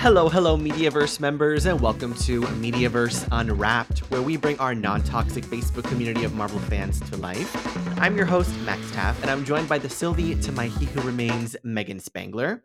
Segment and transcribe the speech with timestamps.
[0.00, 5.44] Hello, hello, Mediaverse members, and welcome to Mediaverse Unwrapped, where we bring our non toxic
[5.44, 7.54] Facebook community of Marvel fans to life.
[7.98, 11.02] I'm your host, Max Taff, and I'm joined by the Sylvie to my He Who
[11.02, 12.64] Remains, Megan Spangler.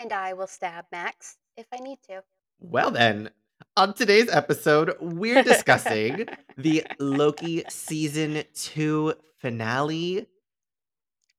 [0.00, 2.22] And I will stab Max if I need to.
[2.60, 3.28] Well, then,
[3.76, 10.28] on today's episode, we're discussing the Loki Season 2 finale.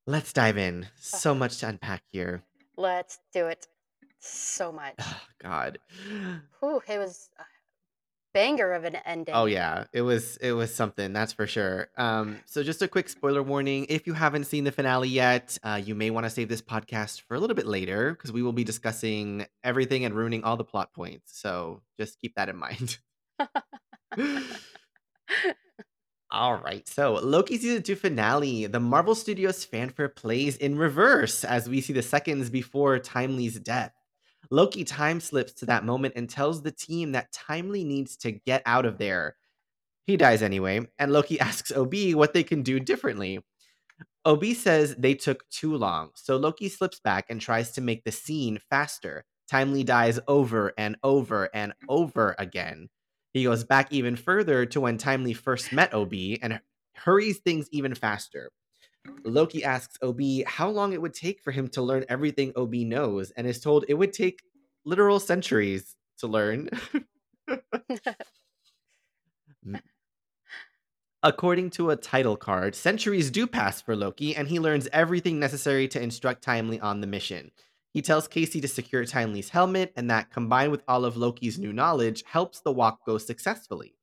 [0.05, 0.85] Let's dive in.
[0.97, 1.33] So ah.
[1.33, 2.43] much to unpack here.
[2.77, 3.67] Let's do it.
[4.21, 4.93] So much.
[4.99, 5.79] Oh, God.
[6.59, 7.43] Whew, it was a
[8.33, 9.33] banger of an ending.
[9.35, 11.89] Oh yeah, it was it was something that's for sure.
[11.97, 15.81] Um, so just a quick spoiler warning: if you haven't seen the finale yet, uh,
[15.83, 18.53] you may want to save this podcast for a little bit later because we will
[18.53, 21.39] be discussing everything and ruining all the plot points.
[21.39, 22.99] So just keep that in mind.
[26.33, 28.65] All right, so Loki season two finale.
[28.65, 33.91] The Marvel Studios fanfare plays in reverse as we see the seconds before Timely's death.
[34.49, 38.63] Loki time slips to that moment and tells the team that Timely needs to get
[38.65, 39.35] out of there.
[40.07, 43.39] He dies anyway, and Loki asks OB what they can do differently.
[44.25, 48.11] OB says they took too long, so Loki slips back and tries to make the
[48.11, 49.25] scene faster.
[49.49, 52.89] Timely dies over and over and over again.
[53.33, 56.61] He goes back even further to when Timely first met OB and
[56.95, 58.51] hurries things even faster.
[59.23, 63.31] Loki asks OB how long it would take for him to learn everything OB knows
[63.31, 64.41] and is told it would take
[64.85, 66.69] literal centuries to learn.
[71.23, 75.87] According to a title card, centuries do pass for Loki, and he learns everything necessary
[75.89, 77.51] to instruct Timely on the mission.
[77.93, 81.73] He tells Casey to secure Timely's helmet, and that combined with all of Loki's new
[81.73, 83.93] knowledge helps the walk go successfully.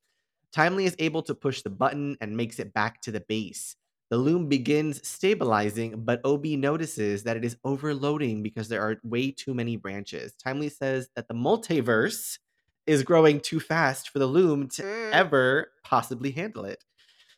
[0.53, 3.75] Timely is able to push the button and makes it back to the base.
[4.11, 9.31] The loom begins stabilizing, but OB notices that it is overloading because there are way
[9.31, 10.35] too many branches.
[10.35, 12.39] Timely says that the multiverse
[12.87, 15.13] is growing too fast for the loom to Mm.
[15.13, 16.85] ever possibly handle it.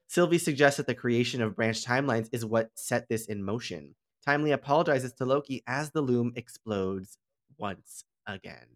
[0.08, 3.94] Sylvie suggests that the creation of branch timelines is what set this in motion.
[4.24, 7.18] Timely apologizes to Loki as the loom explodes
[7.58, 8.66] once again.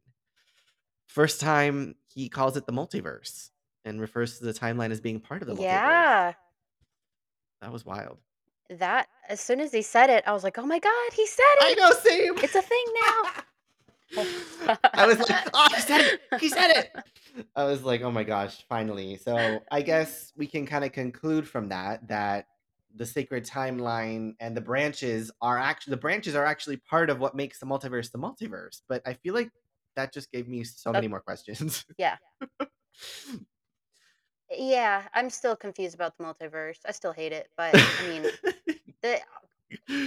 [1.07, 3.51] First time he calls it the multiverse
[3.85, 5.63] and refers to the timeline as being part of the multiverse.
[5.63, 6.33] yeah.
[7.65, 8.19] That was wild.
[8.69, 11.43] That as soon as he said it, I was like, "Oh my god, he said
[11.61, 11.65] it.
[11.65, 11.79] I it!
[11.79, 12.35] know, same.
[12.45, 14.27] It's a thing now."
[14.95, 16.21] I was like, oh, he said it.
[16.41, 16.93] He said it.
[17.57, 19.17] I was like, oh my gosh, finally.
[19.17, 22.47] So I guess we can kind of conclude from that that
[22.95, 27.35] the sacred timeline and the branches are actually the branches are actually part of what
[27.35, 28.83] makes the multiverse the multiverse.
[28.91, 29.49] But I feel like
[29.97, 31.87] that just gave me so That- many more questions.
[31.97, 32.17] yeah.
[34.51, 36.81] Yeah, I'm still confused about the multiverse.
[36.87, 38.31] I still hate it, but I mean,
[39.03, 39.21] the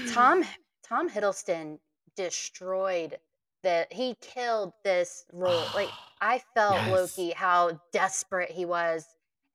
[0.06, 0.44] Tom
[0.84, 1.80] Tom Hiddleston
[2.16, 3.20] destroyed
[3.64, 5.72] the he killed this role.
[5.74, 6.88] Like I felt Yes.
[6.88, 9.08] Loki how desperate he was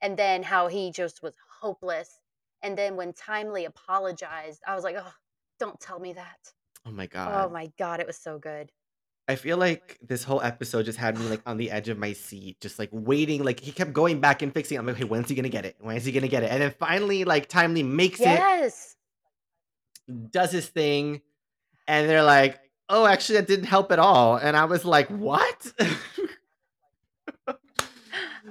[0.03, 2.21] and then how he just was hopeless.
[2.63, 5.15] And then when Timely apologized, I was like, "Oh,
[5.59, 6.55] don't tell me that."
[6.85, 7.49] Oh my oh god.
[7.49, 8.73] Oh my god, it was so good.
[9.33, 12.13] I feel like this whole episode just had me like on the edge of my
[12.13, 13.43] seat, just like waiting.
[13.43, 14.77] Like he kept going back and fixing.
[14.77, 14.81] it.
[14.81, 15.77] I'm like, okay, when's he gonna get it?
[15.81, 16.51] When is he gonna get it?
[16.51, 18.97] And then finally, like Timely makes Yes.
[20.07, 21.23] it, does his thing,
[21.89, 24.37] and they're like, oh, actually, that didn't help at all.
[24.37, 25.73] And I was like, what?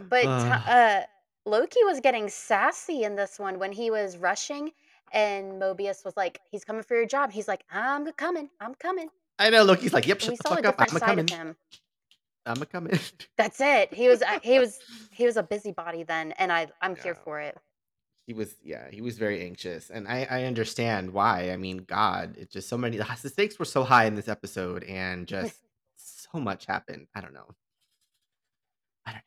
[0.10, 1.02] But uh,
[1.46, 4.72] Loki was getting sassy in this one when he was rushing,
[5.12, 8.50] and Mobius was like, "He's coming for your job." He's like, "I'm coming.
[8.60, 9.10] I'm coming."
[9.42, 10.76] I know Loki's like, yep, And we shut the saw a up.
[10.80, 11.26] I'm side coming.
[11.26, 11.58] of him.
[12.46, 13.00] I'm a coming.
[13.38, 13.94] That's it.
[13.94, 14.80] He was uh, he was
[15.12, 17.58] he was a busybody then, and I I'm here for it.
[18.28, 21.52] he was, yeah, he was very anxious, and I I understand why.
[21.52, 22.98] I mean, God, it just so many.
[22.98, 25.56] The stakes were so high in this episode, and just
[25.98, 27.08] so much happened.
[27.16, 27.48] I don't know.
[29.06, 29.22] I don't know.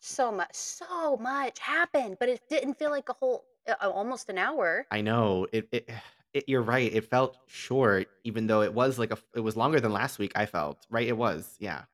[0.00, 4.38] So much, so much happened, but it didn't feel like a whole uh, almost an
[4.38, 4.86] hour.
[4.90, 5.90] I know it, it.
[6.36, 6.92] It, you're right.
[6.92, 9.18] It felt short, even though it was like a.
[9.34, 10.32] It was longer than last week.
[10.36, 11.06] I felt right.
[11.06, 11.56] It was.
[11.58, 11.84] Yeah.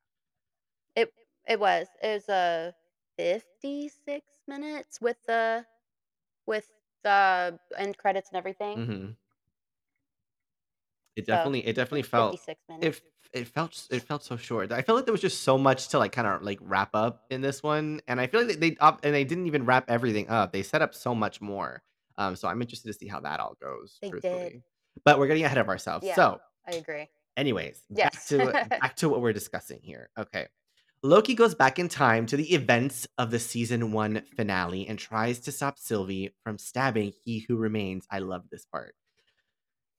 [0.96, 1.12] It
[1.46, 2.74] it was it was a
[3.18, 5.66] 56 minutes with the
[6.46, 6.70] with
[7.04, 8.86] the end credits and everything.
[8.86, 9.16] hmm
[11.16, 11.66] It So, definitely.
[11.66, 12.36] It definitely felt.
[12.36, 12.96] 56 minutes.
[12.96, 13.00] It
[13.32, 14.72] it felt it felt so short.
[14.72, 17.24] I felt like there was just so much to like kind of like wrap up
[17.30, 19.88] in this one, and I feel like they, they up and they didn't even wrap
[19.88, 20.52] everything up.
[20.52, 21.82] They set up so much more.
[22.18, 23.98] Um, so I'm interested to see how that all goes.
[24.02, 24.62] They truthfully, did.
[25.04, 26.06] but we're getting ahead of ourselves.
[26.06, 26.14] Yeah.
[26.14, 27.08] So I agree.
[27.36, 28.28] Anyways, back Yes.
[28.28, 28.38] to
[28.70, 30.10] back to what we're discussing here.
[30.18, 30.46] Okay.
[31.04, 35.40] Loki goes back in time to the events of the season 1 finale and tries
[35.40, 38.06] to stop Sylvie from stabbing he who remains.
[38.10, 38.94] I love this part.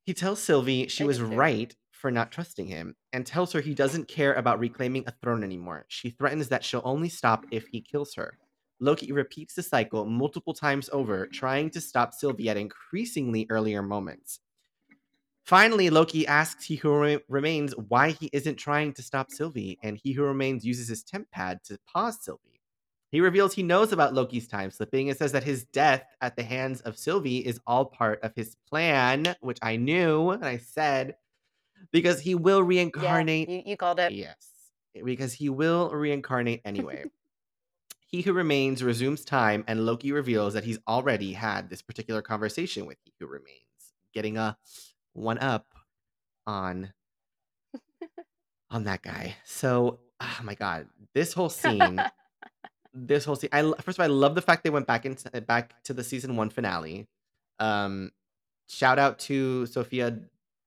[0.05, 3.73] He tells Sylvie she I was right for not trusting him and tells her he
[3.73, 5.85] doesn't care about reclaiming a throne anymore.
[5.89, 8.37] She threatens that she'll only stop if he kills her.
[8.79, 14.39] Loki repeats the cycle multiple times over, trying to stop Sylvie at increasingly earlier moments.
[15.45, 20.13] Finally, Loki asks He Who Remains why he isn't trying to stop Sylvie, and He
[20.13, 22.61] Who Remains uses his temp pad to pause Sylvie.
[23.11, 26.43] He reveals he knows about Loki's time slipping and says that his death at the
[26.43, 31.15] hands of Sylvie is all part of his plan, which I knew and I said
[31.91, 33.49] because he will Yeah, reincarnate.
[33.49, 34.13] you, you called it.
[34.13, 34.47] Yes,
[35.05, 37.05] because he will reincarnate anyway.
[38.13, 42.85] he Who Remains resumes time, and Loki reveals that he's already had this particular conversation
[42.85, 44.55] with He Who Remains, getting a
[45.13, 45.65] one up
[46.45, 46.93] on
[48.69, 49.37] on that guy.
[49.45, 51.99] So, oh my god, this whole scene,
[52.93, 53.49] this whole scene.
[53.51, 56.03] I first of all, I love the fact they went back into back to the
[56.03, 57.07] season one finale.
[57.57, 58.11] Um,
[58.69, 60.19] shout out to Sophia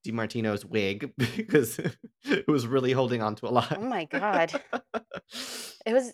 [0.03, 1.79] Di Martino's wig because
[2.25, 3.79] it was really holding on to a lot.
[3.79, 4.61] Oh my god.
[5.87, 6.13] It was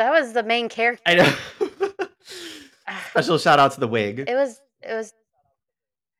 [0.00, 1.02] that was the main character.
[1.06, 1.32] I know.
[3.10, 4.20] Special shout out to the wig.
[4.20, 5.12] It was it was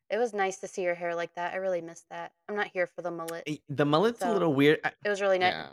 [0.09, 1.53] it was nice to see her hair like that.
[1.53, 2.31] I really missed that.
[2.49, 3.43] I'm not here for the mullet.
[3.47, 4.79] Eh, The mullet's a little weird.
[4.83, 5.53] I- It was really nice.
[5.53, 5.67] yeah.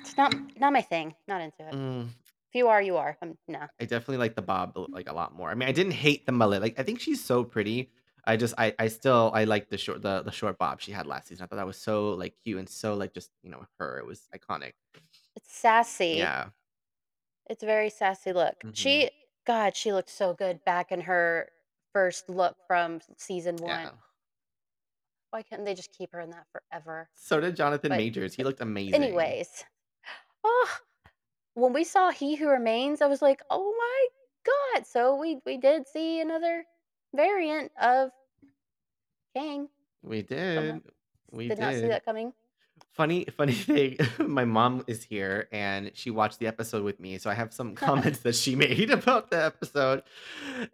[0.00, 1.14] It's not not my thing.
[1.28, 1.72] Not into it.
[1.74, 2.06] Mm,
[2.48, 3.16] If you are, you are.
[3.22, 3.60] Um, no.
[3.80, 5.50] I definitely like the bob like a lot more.
[5.50, 6.62] I mean, I didn't hate the mullet.
[6.62, 7.90] Like I think she's so pretty.
[8.24, 11.06] I just I I still I like the short the the short bob she had
[11.06, 11.42] last season.
[11.44, 13.98] I thought that was so like cute and so like just you know her.
[13.98, 14.72] It was iconic.
[15.36, 16.14] It's sassy.
[16.18, 16.46] Yeah.
[17.48, 18.60] It's a very sassy look.
[18.62, 18.76] Mhm.
[18.76, 19.10] She
[19.44, 21.50] God, she looked so good back in her
[21.92, 23.70] first look from season one.
[23.70, 23.90] Yeah.
[25.30, 27.08] Why couldn't they just keep her in that forever?
[27.14, 28.34] So did Jonathan But Majors.
[28.34, 29.02] He looked amazing.
[29.02, 29.64] anyways,
[30.44, 30.78] oh,
[31.54, 34.08] when we saw He Who Remains, I was like, oh my
[34.74, 34.86] god!
[34.86, 36.64] So we we did see another
[37.14, 38.10] variant of
[39.34, 39.68] Kang.
[40.02, 40.82] we Somehow did.
[41.30, 41.90] We did not see did.
[41.90, 42.32] that coming.
[42.92, 43.96] Funny, funny thing.
[44.18, 47.16] My mom is here, and she watched the episode with me.
[47.18, 50.02] So I have some comments that she made about the episode.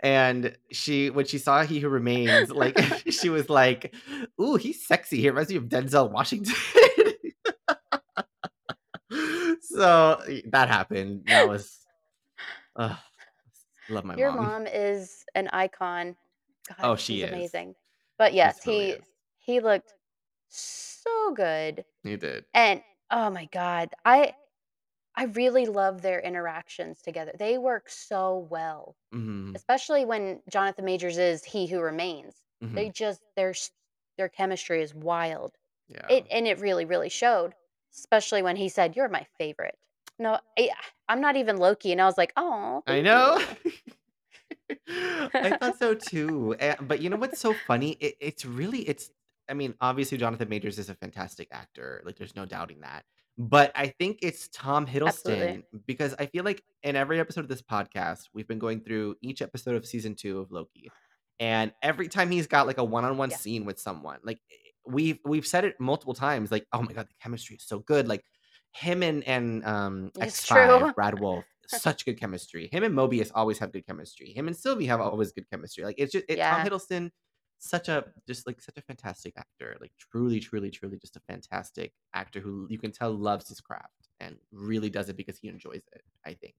[0.00, 2.76] And she, when she saw He Who Remains, like
[3.10, 3.94] she was like,
[4.40, 5.20] "Ooh, he's sexy.
[5.20, 6.54] He reminds me of Denzel Washington."
[9.60, 10.20] so
[10.50, 11.22] that happened.
[11.26, 11.78] That was,
[12.76, 12.96] uh,
[13.88, 14.44] love my Your mom.
[14.44, 16.16] mom is an icon.
[16.68, 17.32] God, Oh, she's she is.
[17.32, 17.74] amazing.
[18.18, 19.04] But She yes, totally he is.
[19.38, 19.92] he looked
[20.48, 21.84] so good.
[22.02, 22.46] He did.
[22.54, 24.34] And oh my god, I
[25.16, 27.32] I really love their interactions together.
[27.38, 32.36] They work so well, hmm especially when Jonathan Majors is he who remains.
[32.60, 33.72] hmm They just their s-
[34.18, 35.56] their chemistry is wild.
[35.88, 36.06] Yeah.
[36.08, 37.54] It and it really really showed,
[37.94, 39.78] especially when he said, "You're my favorite."
[40.18, 40.70] No, I,
[41.08, 43.38] I'm not even Loki, and I was like, "Oh, I thank know.
[43.38, 43.46] you."
[45.42, 46.56] I thought so too.
[46.58, 47.92] Eh, But you know what's so funny?
[48.00, 49.10] It, it's really it's.
[49.48, 52.02] I mean, obviously Jonathan Majors is a fantastic actor.
[52.04, 53.04] Like, there's no doubting that.
[53.40, 55.46] But I think it's Tom Absolutely.
[55.46, 59.14] Hiddleston because I feel like in every episode of this podcast, we've been going through
[59.22, 60.90] each episode of season two of Loki,
[61.38, 63.36] and every time he's got like a one-on-one Yeah.
[63.36, 64.40] scene with someone, like
[64.84, 66.50] we've we've said it multiple times.
[66.50, 68.08] Like, oh my god, the chemistry is so good.
[68.08, 68.24] Like
[68.72, 70.92] him and and um It's X5, true.
[70.94, 72.68] Brad Wolfe, such good chemistry.
[72.72, 74.32] Him and Mobius always have good chemistry.
[74.32, 75.84] Him and Sylvie have always good chemistry.
[75.84, 77.10] Like it's just it, Tom Hiddleston,
[77.58, 79.76] such a just like such a fantastic actor.
[79.80, 84.08] Like truly, truly, truly, just a fantastic actor who you can tell loves his craft
[84.20, 86.02] and really does it because he enjoys it.
[86.24, 86.56] I think.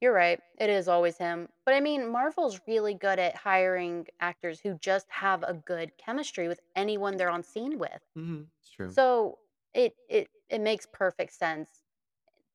[0.00, 0.40] You're right.
[0.58, 1.48] It is always him.
[1.64, 6.48] But I mean, Marvel's really good at hiring actors who just have a good chemistry
[6.48, 8.02] with anyone they're on scene with.
[8.14, 8.98] hmm It's true.
[8.98, 9.40] So
[9.74, 11.84] it it it makes perfect sense.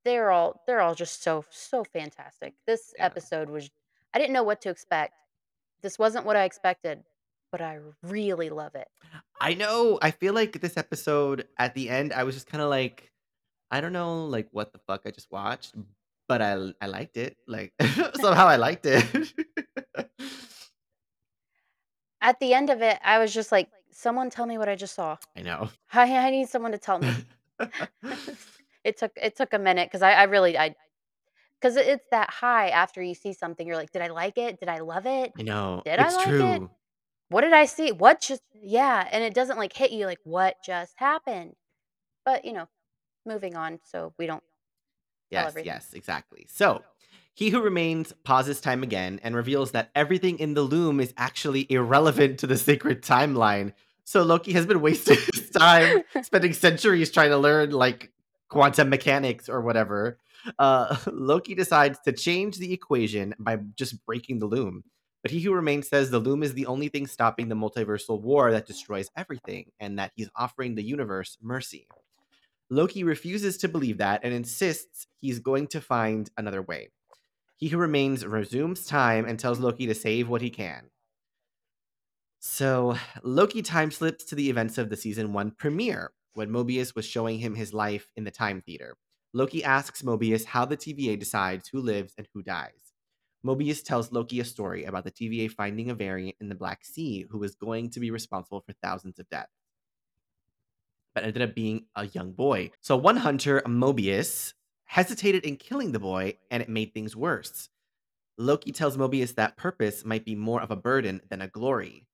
[0.06, 2.56] They're all they're all just so so fantastic.
[2.68, 3.14] This Yeah.
[3.16, 3.72] episode was
[4.14, 5.16] I didn't know what to expect.
[5.82, 7.04] This wasn't what I expected,
[7.52, 8.88] but I really love it.
[9.40, 9.98] I know.
[10.02, 13.12] I feel like this episode at the end, I was just kind of like,
[13.72, 15.76] I don't know, like what the fuck I just watched,
[16.28, 17.38] but I I liked it.
[17.48, 17.74] Like
[18.20, 19.06] somehow I liked it.
[22.22, 24.94] At the end of it, I was just like, someone tell me what I just
[24.94, 25.18] saw.
[25.38, 25.70] I know.
[25.94, 27.14] I, I need someone to tell me.
[28.84, 30.76] it took it took a minute because I, I really I
[31.60, 33.66] because it's that high after you see something.
[33.68, 34.60] You're like, did I like it?
[34.60, 35.34] Did I love it?
[35.38, 35.82] I know.
[35.86, 36.30] Did I It's like it?
[36.30, 36.70] true.
[37.30, 37.92] What did I see?
[37.92, 39.08] What just yeah?
[39.12, 41.56] And it doesn't like hit you like what just happened.
[42.26, 42.68] But you know,
[43.26, 44.44] moving on so we don't
[45.32, 45.68] tell Yes, everything.
[45.68, 46.48] yes, exactly.
[46.50, 46.84] So,
[47.34, 51.72] he who remains pauses time again and reveals that everything in the loom is actually
[51.72, 53.74] irrelevant to the sacred timeline.
[54.04, 58.12] So Loki has been wasting his time spending centuries trying to learn like
[58.50, 60.18] quantum mechanics or whatever.
[60.58, 64.84] Uh, Loki decides to change the equation by just breaking the loom.
[65.22, 68.52] But He Who Remains says the loom is the only thing stopping the multiversal war
[68.52, 71.88] that destroys everything, and that he's offering the universe mercy.
[72.70, 76.90] Loki refuses to believe that and insists he's going to find another way.
[77.58, 80.90] He Who Remains resumes time and tells Loki to save what he can.
[82.40, 87.06] So, Loki time slips to the events of the season one premiere when Mobius was
[87.06, 88.96] showing him his life in the Time Theater.
[89.34, 92.94] Loki asks Mobius how the TVA decides who lives and who dies.
[93.46, 97.26] Mobius tells Loki a story about the TVA finding a variant in the Black Sea
[97.30, 99.54] who was going to be responsible for thousands of deaths,
[101.14, 102.72] but ended up being a young boy.
[102.82, 104.54] So, one hunter, Mobius,
[104.86, 107.70] hesitated in killing the boy, and it made things worse.
[108.38, 112.08] Loki tells Mobius that purpose might be more of a burden than a glory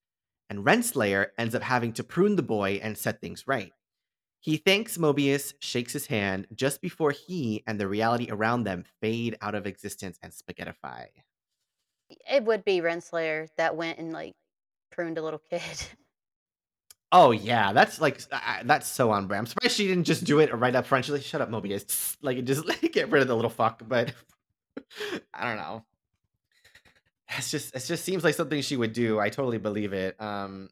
[0.49, 3.73] and Renslayer ends up having to prune the boy and set things right.
[4.45, 9.35] He thanks Mobius, shakes his hand just before he and the reality around them fade
[9.41, 11.07] out of existence and spaghettify.
[12.29, 14.35] It would be Renslayer that went and like
[14.91, 15.61] pruned a little kid.
[17.11, 19.41] Oh yeah, that's like uh, that's so on brand.
[19.41, 21.05] I'm surprised she didn't just do it right up front.
[21.05, 23.81] She's like, "Shut up, Mobius!" Like, just like, get rid of the little fuck.
[23.87, 24.11] But
[25.33, 25.85] I don't know.
[27.37, 29.19] It's just it just seems like something she would do.
[29.19, 30.19] I totally believe it.
[30.19, 30.67] Um,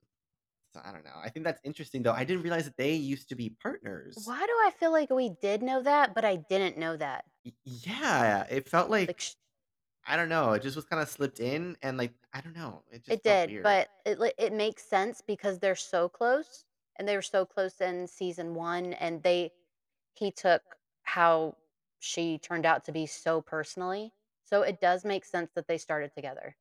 [0.74, 1.16] so I don't know.
[1.16, 2.14] I think that's interesting though.
[2.14, 4.18] I didn't realize that they used to be partners.
[4.24, 7.26] Why do I feel like we did know that, but I didn't know that?
[7.46, 9.36] Y- yeah, it felt Like like sh-
[10.06, 10.54] I don't know.
[10.54, 12.86] It just was kind of slipped in, and like I don't know.
[12.92, 13.64] It just it felt did, weird.
[13.64, 16.66] but it li- it makes sense because they're so close,
[16.96, 19.52] and they were so close in season one, and they
[20.16, 20.64] he took
[21.04, 21.58] how
[22.00, 24.14] she turned out to be so personally.
[24.46, 26.58] So it does make sense that they started together.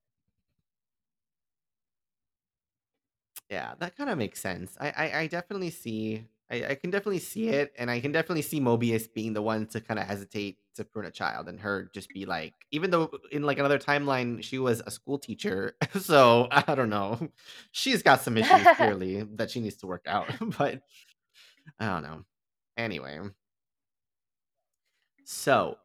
[3.52, 4.76] Yeah, that kind of makes sense.
[4.80, 6.24] I, I I definitely see.
[6.50, 9.66] I, I can definitely see it, and I can definitely see Mobius being the one
[9.68, 13.10] to kind of hesitate to prune a child, and her just be like, even though
[13.30, 17.28] in like another timeline she was a school teacher, so I don't know.
[17.72, 20.28] She's got some issues clearly that she needs to work out,
[20.58, 20.82] but
[21.80, 22.24] I don't know.
[22.78, 23.20] Anyway,
[25.24, 25.78] so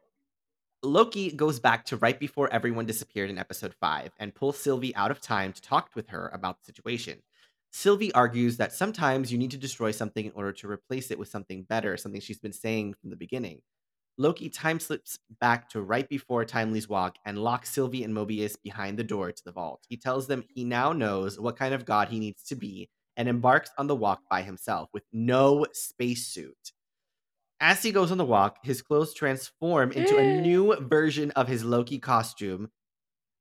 [0.82, 5.12] Loki goes back to right before everyone disappeared in episode 5 and pulls Sylvie out
[5.12, 7.22] of time to talk with her about the situation.
[7.70, 11.28] Sylvie argues that sometimes you need to destroy something in order to replace it with
[11.28, 13.60] something better, something she's been saying from the beginning.
[14.16, 18.98] Loki time slips back to right before Timely's walk and locks Sylvie and Mobius behind
[18.98, 19.84] the door to the vault.
[19.88, 23.28] He tells them he now knows what kind of god he needs to be and
[23.28, 26.72] embarks on the walk by himself with no spacesuit.
[27.60, 31.64] As he goes on the walk, his clothes transform into a new version of his
[31.64, 32.70] Loki costume.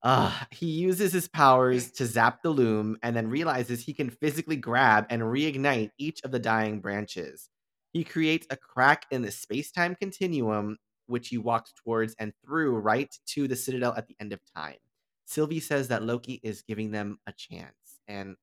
[0.03, 4.55] Uh, he uses his powers to zap the loom and then realizes he can physically
[4.55, 7.49] grab and reignite each of the dying branches.
[7.93, 10.77] He creates a crack in the space time continuum,
[11.07, 14.77] which he walks towards and through right to the Citadel at the end of time.
[15.25, 17.99] Sylvie says that Loki is giving them a chance.
[18.07, 18.37] And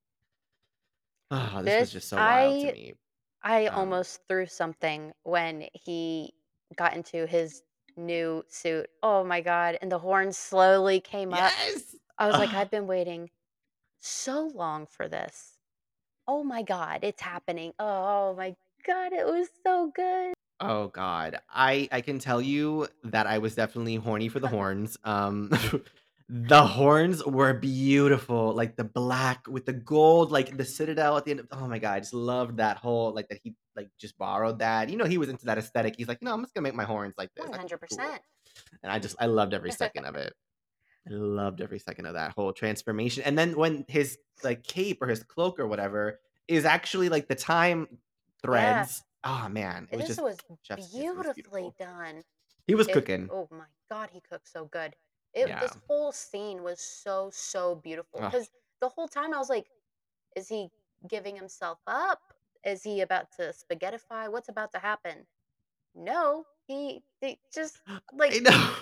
[1.31, 2.95] oh, this was this just so wild to I me.
[3.43, 6.35] I Um, almost threw something when he
[6.77, 7.63] got into his
[7.97, 8.89] new suit.
[9.03, 11.53] Oh my god, and the horns slowly came up.
[11.69, 11.97] yes!
[12.19, 13.31] I was like, "I've been waiting
[14.01, 15.59] so long for this.
[16.27, 17.73] Oh my god, it's happening.
[17.79, 18.55] Oh my
[18.87, 21.41] god, it was so good." Oh god.
[21.51, 24.97] I I can tell you that I was definitely horny for the horns.
[25.05, 25.51] Um
[26.29, 28.55] the horns were beautiful.
[28.55, 31.79] Like the black with the gold, like the citadel at the end of Oh my
[31.79, 34.89] god, I just loved that whole like that he like just borrowed that.
[34.89, 35.95] You know, he was into that aesthetic.
[35.97, 37.47] He's like, "No, I'm just going to make my horns like this.
[37.51, 38.19] That's cool." 100%.
[38.83, 40.33] And I just I loved every second of it.
[41.07, 43.23] I loved every second of that whole transformation.
[43.25, 47.35] And then when his like cape or his cloak or whatever is actually like the
[47.35, 47.97] time Yeah,
[48.43, 49.03] threads.
[49.25, 50.95] Oh man, it was this just was kiss.
[50.95, 52.23] It was beautifully done.
[52.67, 53.29] He was It cooking.
[53.31, 54.95] oh my god, he cooked so good.
[55.35, 55.61] It Yeah.
[55.61, 58.31] this whole scene was so, so beautiful Ugh.
[58.31, 58.51] because
[58.81, 59.67] the whole time I was like,
[60.37, 60.71] "Is he
[61.09, 62.21] giving himself up?
[62.65, 64.31] Is he about to spaghettify?
[64.31, 65.27] What's about to happen?"
[65.95, 68.75] No, he he just I like, know.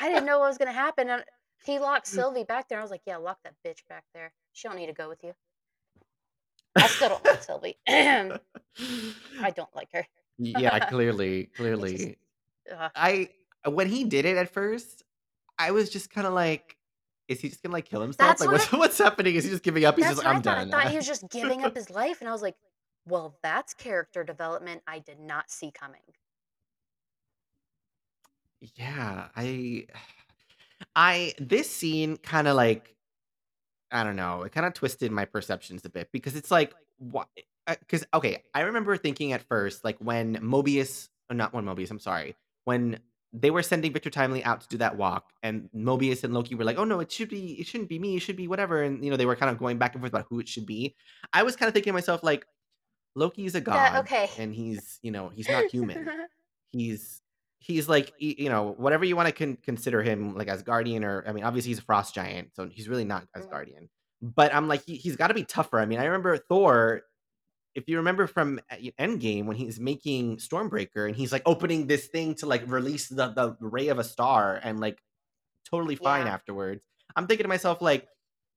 [0.00, 1.24] I didn't know what was gonna happen, and
[1.64, 2.10] he locked mm.
[2.10, 4.32] Sylvie back there, I was like, "Yeah, lock that bitch back there.
[4.52, 5.34] She don't need to go with you."
[6.76, 7.78] I still don't like Sylvie.
[7.88, 10.06] I don't like her.
[10.38, 12.18] Yeah, clearly, just clearly.
[12.76, 12.90] ugh.
[12.94, 13.30] I
[13.66, 15.03] when he did it at first,
[15.58, 16.76] I was just kinda like,
[17.28, 18.38] "Is he just gonna, like, kill himself?
[18.38, 19.34] That's Like, what I what's what's happening?
[19.36, 19.96] Is he just giving up?
[19.96, 20.58] He's just That's like, what I 'I'm thought.
[20.58, 22.56] I done.'" thought he was just giving up his life, and I was like,
[23.06, 26.14] "Well, that's character development I did not see coming."
[28.76, 29.86] Yeah, I
[30.96, 32.96] I this scene kinda, like
[33.92, 37.28] I don't know, it kinda twisted my perceptions a bit because it's like, what?
[37.68, 41.90] Because uh, okay, I remember thinking at first, like, when Mobius or not when Mobius,
[41.90, 43.00] I'm sorry, when
[43.34, 46.64] they were sending Victor Timely out to do that walk, and Mobius and Loki were
[46.64, 49.04] like, "Oh, no, it should be it shouldn't be me, it should be whatever," and,
[49.04, 50.96] you know, they were kind of going back and forth about who it should be.
[51.34, 52.46] I was kinda thinking to myself, like,
[53.16, 54.28] Loki's a god, okay.
[54.36, 56.12] and he's, you know, he's not human.
[56.72, 57.22] He's
[57.60, 61.44] he's like, you know, whatever you wanna con consider him, like, Asgardian or I mean,
[61.44, 63.58] obviously, he's a frost giant, so he's really not Mhm.
[63.58, 63.88] Asgardian.
[64.22, 65.80] But I'm like, he he's gotta be tougher.
[65.80, 67.02] I mean, I remember Thor
[67.74, 71.86] if you remember from uh, E Endgame when he's making Stormbreaker and he's, like, opening
[71.86, 75.02] this thing to, like, release the the ray of a star and, like,
[75.64, 76.28] totally fine Yeah.
[76.28, 76.82] afterwards.
[77.16, 78.08] I'm thinking to myself, like,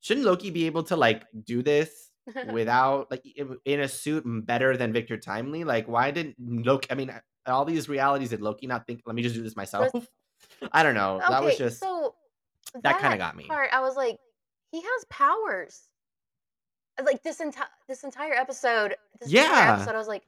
[0.01, 3.23] shouldn't Loki be able to, like, do this without like,
[3.65, 5.63] in a suit better than Victor Timely?
[5.63, 7.11] Like, why didn't Loki I mean,
[7.45, 9.91] all these realities, did Loki not think, "Let me just do this myself?"
[10.71, 11.23] I don't know.
[11.27, 12.15] That was just so
[12.83, 13.45] that kinda got me.
[13.49, 14.17] part, I was like,
[14.71, 15.89] "He has powers."
[17.03, 19.73] Like, this enti this entire episode this entire Yeah.
[19.75, 20.23] episode, I was like,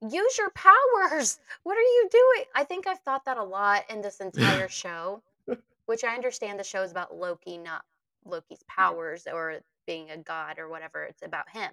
[0.00, 1.38] "Use your powers!
[1.62, 5.22] What are you doing?" I think I've thought that a lot in this entire show,
[5.86, 7.84] which I understand the show is about Loki, not
[8.24, 11.72] Loki's powers or being a god or whatever, it's about him.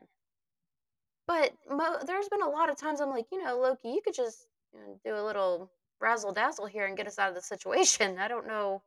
[1.28, 4.14] But mo there's been a lot of times I'm like, "You know, Loki, you could
[4.14, 5.70] just, you know, do a little
[6.00, 8.20] razzle dazzle here and get us out of the situation.
[8.20, 8.82] I don't know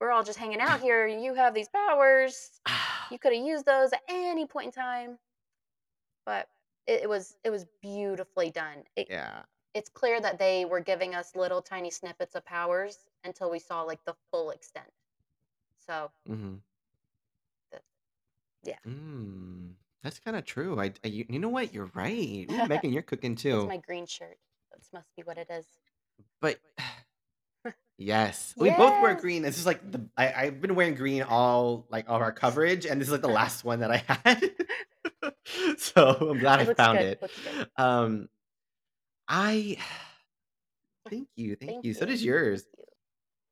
[0.00, 2.60] we're all just hanging out here, you have these powers.
[3.10, 5.18] You coulda used those at any point in time."
[6.24, 6.48] But
[6.86, 8.84] it it was it was beautifully done.
[8.96, 9.42] It Yeah.
[9.74, 13.82] it's clear that they were giving us little tiny snippets of powers until we saw,
[13.82, 14.90] like, the full extent.
[15.78, 16.56] So mm-hmm.
[17.72, 17.80] the
[18.64, 18.78] yeah.
[18.86, 20.80] Mm, that's kinda true.
[20.80, 21.72] I you you know what?
[21.72, 22.46] You're right.
[22.50, 23.58] Ooh, Megan, you're cooking too.
[23.60, 24.38] It's my green shirt.
[24.76, 25.66] This must be what it is.
[26.40, 26.58] But
[27.98, 29.20] yes, we both wear Yes!
[29.20, 29.42] green.
[29.42, 33.00] This is like the I I've been wearing green all, like, all our coverage, and
[33.00, 34.54] this is, like, the last one that I had.
[35.78, 37.22] So, I'm glad I It looks found good, it.
[37.22, 37.70] looks good.
[37.76, 38.28] Um,
[39.28, 39.78] I
[41.10, 41.94] thank you, thank Thank you.
[41.94, 42.66] So you, does thank yours.
[42.76, 42.84] you.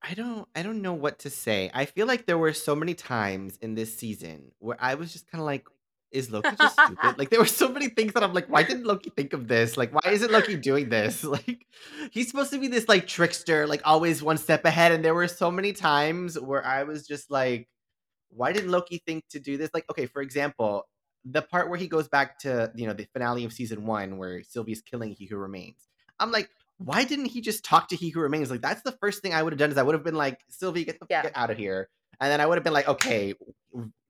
[0.02, 1.70] I don't I don't know what to say.
[1.74, 5.30] I feel like there were so many times in this season where I was just
[5.30, 5.68] kinda like,
[6.10, 8.84] "Is Loki just stupid?" Like, there were so many things that I'm like, "Why didn't
[8.84, 9.76] Loki think of this?
[9.76, 11.66] Like, why isn't Loki doing this?" Like,
[12.12, 15.28] he's supposed to be this, like, trickster, like, always one step ahead, and there were
[15.28, 17.68] so many times where I was just like,
[18.30, 20.88] "Why didn't Loki think to do this?" Like, okay, for example,
[21.24, 24.42] the part where he goes back to, you know, the finale of season 1 where
[24.42, 25.88] Sylvie's killing He Who Remains.
[26.20, 29.22] I'm like, "Why didn't he just talk to He Who Remains?" Like, that's the first
[29.22, 31.22] thing I would've done is I would've been like, "Sylvie, get the Yeah.
[31.22, 31.88] get out of here."
[32.20, 33.34] And then I would've been like, "Okay,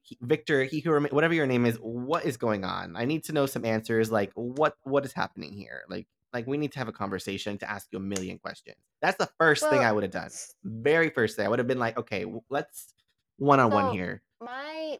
[0.06, 2.96] he Victor, He Who whatever your name is, what is going on?
[2.96, 5.84] I need to know some answers, like, what what is happening here?
[5.88, 9.18] Like like, we need to have a conversation to ask you a million questions." That's
[9.18, 10.30] the first thing I would've done.
[10.64, 11.46] Very first thing.
[11.46, 12.94] I would've been like, "Okay, let's
[13.38, 14.98] one-on-one here." my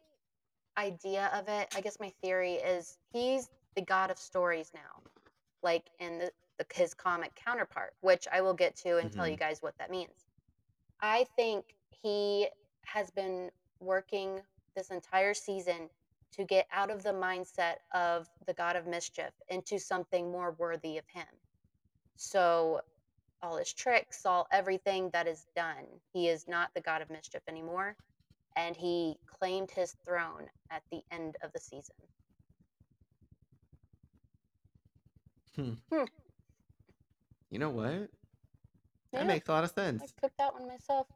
[0.77, 5.01] idea of it, I guess my theory is he's the god of stories now,
[5.63, 9.35] like in the the his comic counterpart, which I will get to and tell you
[9.35, 9.39] Mhm.
[9.39, 10.25] guys what that means.
[11.01, 12.49] I think he
[12.85, 14.41] has been working
[14.77, 15.89] this entire season
[16.33, 20.97] to get out of the mindset of the god of mischief into something more worthy
[20.99, 21.27] of him.
[22.17, 22.81] So,
[23.41, 27.43] all his tricks, all everything that is done, he is not the god of mischief
[27.49, 27.97] anymore,
[28.55, 31.95] and he claimed his throne at the end of the season.
[35.55, 35.73] Hmm.
[35.91, 36.05] Hmm.
[37.49, 38.11] You know what?
[39.13, 40.03] That Yeah, makes a lot of sense.
[40.03, 41.07] I cooked that one myself.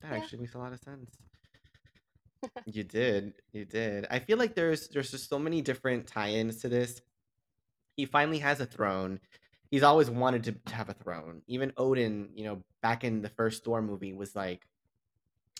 [0.00, 0.18] That Yeah.
[0.22, 1.25] actually makes a lot of sense.
[2.64, 4.06] You did, you did.
[4.10, 7.00] I feel like there's there's just so many different tie-ins to this.
[7.96, 9.20] He finally has a throne.
[9.70, 11.42] He's always wanted to to have a throne.
[11.46, 14.66] Even Odin, you know, back in the first Thor movie was like,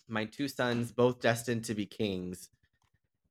[0.08, 2.50] "My 2 sons, both destined to be kings."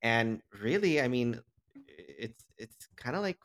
[0.01, 1.41] And really, I mean,
[1.87, 3.39] it's it's kinda like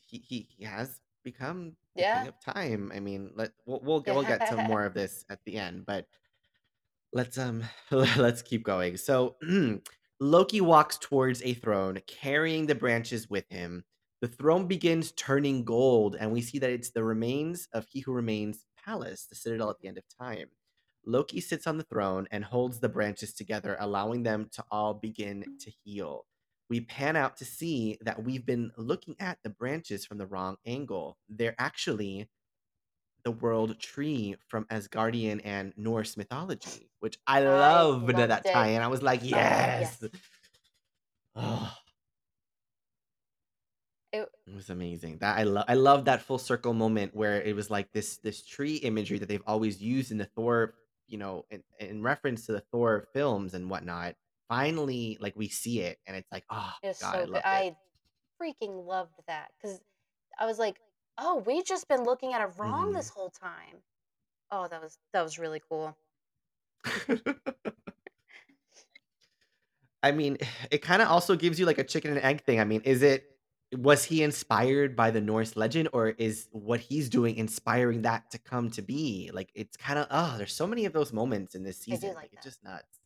[0.00, 2.28] he he he has become the king Yeah.
[2.28, 2.92] of time.
[2.94, 5.86] I mean, let we'll we'll get we'll get to more of this at the end,
[5.86, 6.08] but
[7.12, 8.96] let's, um, let's keep going.
[8.96, 9.36] So,
[10.20, 13.84] Loki walks towards a throne, carrying the branches with him.
[14.20, 18.12] The throne begins turning gold, and we see that it's the remains of He Who
[18.12, 20.48] Remains' palace, the citadel at the end of time.
[21.06, 25.44] Loki sits on the throne and holds the branches together, allowing them to all begin
[25.60, 26.26] to heal.
[26.68, 30.56] We pan out to see that we've been looking at the branches from the wrong
[30.66, 31.16] angle.
[31.28, 32.28] They're actually
[33.24, 38.46] the world tree from Asgardian and Norse mythology, which I I loved loved that it.
[38.46, 38.82] tie-in.
[38.82, 40.10] I was like, Oh, "Yes!" yes.
[41.34, 41.76] Oh,
[44.12, 45.18] It it was amazing.
[45.18, 48.44] That I love I love that full circle moment where it was like this this
[48.44, 50.74] tree imagery that they've always used in the Thor,
[51.06, 54.16] you know, in in reference to the Thor films and whatnot.
[54.48, 57.42] Finally, like, we see it, and it's like, ah, "Oh, is God, I so good.
[57.52, 57.76] it." I
[58.40, 59.82] freaking loved that because
[60.38, 60.80] I was like,
[61.20, 63.10] "Oh, we've just been looking at it wrong this Mhm.
[63.10, 63.84] whole time."
[64.50, 65.98] Oh, that was that was really cool.
[70.02, 70.38] I mean,
[70.70, 72.60] it kinda also gives you, like, a chicken and egg thing.
[72.60, 73.26] I mean, is it
[73.76, 78.38] was he inspired by the Norse legend, or is what he's doing inspiring that to
[78.38, 79.30] come to be?
[79.32, 82.14] Like, it's kinda oh, there's so many of those moments in this I do season,
[82.14, 82.44] like, like it's that.
[82.44, 83.00] just nuts.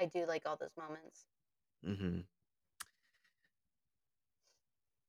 [0.00, 1.26] I do like all those moments.
[1.82, 2.26] Mhm.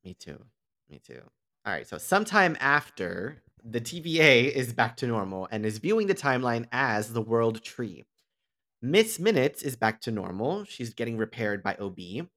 [0.04, 0.46] Me too.
[0.88, 1.32] Me too.
[1.66, 6.68] Alright, so sometime after, the TVA is back to normal and is viewing the timeline
[6.72, 8.04] as the World Tree.
[8.82, 12.30] Miss Minutes is back to normal, she's getting repaired by OB.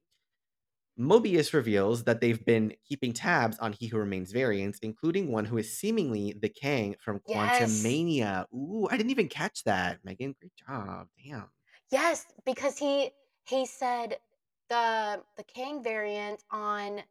[0.99, 5.59] Mobius reveals that they've been keeping tabs on He Who Remains variants, including one who
[5.59, 7.97] is seemingly the Kang from Yes.
[8.01, 8.47] Quantumania.
[8.55, 10.35] Ooh, I didn't even catch that, Megan.
[10.41, 11.09] Great job.
[11.25, 11.51] Damn.
[11.91, 13.11] Yes, because he
[13.49, 14.19] he said
[14.69, 17.03] the the Kang variant on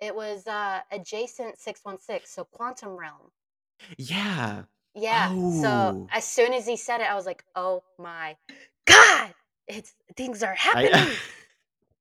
[0.00, 3.30] it was uh adjacent 616, so quantum realm.
[3.98, 4.62] Yeah.
[4.94, 5.28] Yeah.
[5.28, 6.08] So Oh.
[6.12, 8.36] as soon as he said it, I was like, "Oh my
[8.86, 9.34] god,
[9.66, 11.16] it's things are I happening."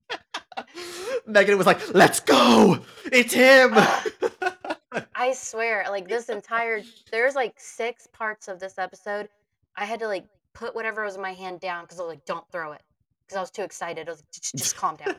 [1.25, 2.79] Megan was like, "Let's go!
[3.06, 3.73] It's him!"
[5.15, 9.29] I swear, like this entire there's like six parts of this episode.
[9.75, 12.25] I had to like put whatever was in my hand down because I was like,
[12.25, 12.82] "Don't throw it,"
[13.25, 14.08] because I was too excited.
[14.08, 15.15] I was like, "Just just calm down."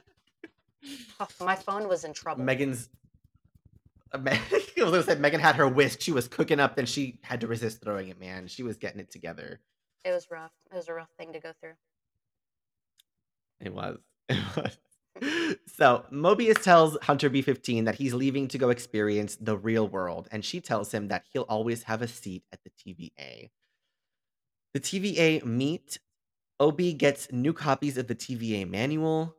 [1.40, 2.44] My phone was in trouble.
[2.44, 2.88] Megan's
[4.14, 7.18] uh, I was gonna say Megan had her whisk, she was cooking up, then she
[7.22, 8.46] had to resist throwing it, man.
[8.46, 9.60] She was getting it together.
[10.04, 10.52] It was rough.
[10.70, 11.74] It was a rough thing to go through.
[13.60, 13.98] It was.
[14.28, 14.78] It was.
[15.66, 20.44] So, Mobius tells Hunter B15 that he's leaving to go experience the real world, and
[20.44, 23.50] she tells him that he'll always have a seat at the TVA.
[24.72, 25.98] The TVA meet.
[26.58, 29.36] OB gets new copies of the TVA manual.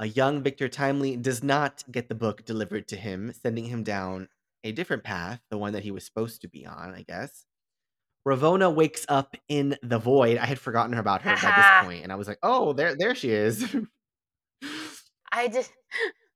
[0.00, 4.28] A young Victor Timely does not get the book delivered to him, sending him down
[4.64, 7.46] a different path, the one that he was supposed to be on, I guess.
[8.28, 10.38] Ravonna wakes up in the void.
[10.38, 13.14] I had forgotten about her by this point, and I was like, "Oh, there there
[13.14, 13.74] she is."
[15.32, 15.68] I did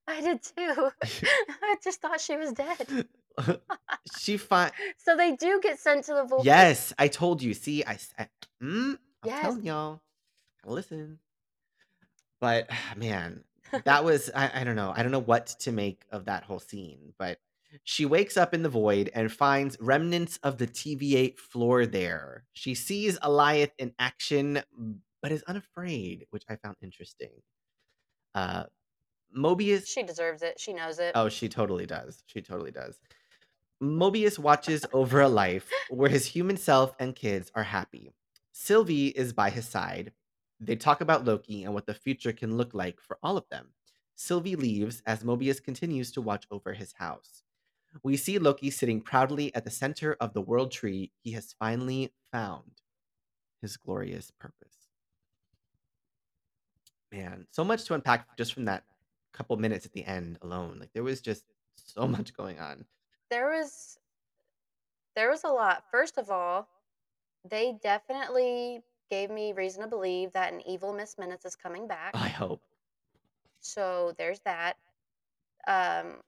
[0.07, 0.90] I did too.
[1.03, 2.88] I just thought she was dead.
[4.07, 6.44] She fi So they do get sent to the void.
[6.44, 7.55] Yes, I told you.
[7.55, 8.29] See, I s I
[8.62, 9.37] mm, I'm Yes.
[9.40, 10.03] telling y'all.
[10.64, 11.20] Listen.
[12.40, 13.44] But, man,
[13.85, 14.93] that was I I don't know.
[14.97, 17.39] I don't know what to make of that whole scene, but
[17.85, 22.45] she wakes up in the void and finds remnants of the TVA floor there.
[22.53, 24.63] She sees Alioth in action,
[25.23, 27.31] but is unafraid, which I found interesting.
[28.35, 28.65] Uh,
[29.37, 30.61] Mobius She deserves it.
[30.61, 31.13] She knows it.
[31.15, 32.23] Oh, she totally does.
[32.27, 33.01] She totally does.
[33.83, 38.13] Mobius watches over a life where his human self and kids are happy.
[38.53, 40.13] Sylvie is by his side.
[40.64, 43.70] They talk about Loki and what the future can look like for all of them.
[44.14, 47.42] Sylvie leaves as Mobius continues to watch over his house.
[48.05, 51.11] We see Loki sitting proudly at the center of the world tree.
[51.22, 52.81] He has finally found
[53.61, 54.77] his glorious purpose.
[57.11, 58.85] Man, so much to unpack just from that
[59.33, 60.77] couple minutes at the end alone.
[60.79, 61.44] Like there was just
[61.77, 62.85] so much going on.
[63.31, 63.98] There was
[65.16, 65.85] there was a lot.
[65.90, 66.68] First of all,
[67.44, 72.12] they definitely gave me reason to believe that an evil Miss Minutes is coming back.
[72.14, 72.62] I hope.
[73.61, 74.79] So there's that.
[75.66, 76.22] Um,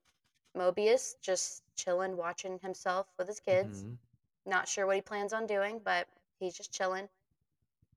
[0.55, 3.85] Mobius just chilling, watching himself with his kids.
[3.85, 3.97] Mhm.
[4.44, 6.07] Not sure what he plans on doing, but
[6.38, 7.09] he's just chilling.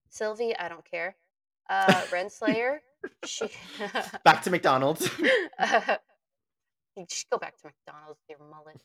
[0.10, 1.18] Sylvie, I don't care.
[1.70, 2.80] Uh, Renslayer,
[3.26, 3.52] she.
[4.24, 5.10] Back to McDonald's.
[5.60, 5.98] uh,
[6.96, 8.82] you just go back to McDonald's your mullet.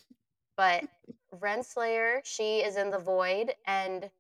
[0.56, 0.82] But
[1.32, 4.10] Renslayer, she is in the void, and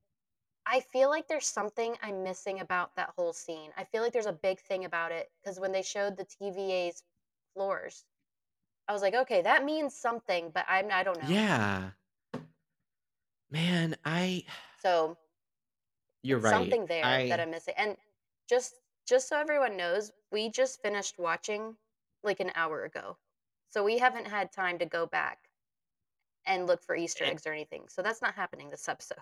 [0.66, 3.72] I feel like there's something I'm missing about that whole scene.
[3.76, 7.04] I feel like there's a big thing about it because when they showed the TVA's
[7.54, 8.04] floors,
[8.88, 11.28] I was like, okay, that means something, but I'm I don't know.
[11.28, 11.90] Yeah.
[13.50, 14.44] Man, I
[14.82, 15.18] So
[16.22, 16.50] You're right.
[16.50, 17.74] something there that I I'm missing.
[17.76, 17.96] And
[18.48, 18.74] just
[19.06, 21.76] just so everyone knows, we just finished watching
[22.22, 23.18] like an hour ago.
[23.70, 25.50] So we haven't had time to go back
[26.46, 27.88] and look for Easter e eggs or anything.
[27.88, 29.18] So that's not happening this episode.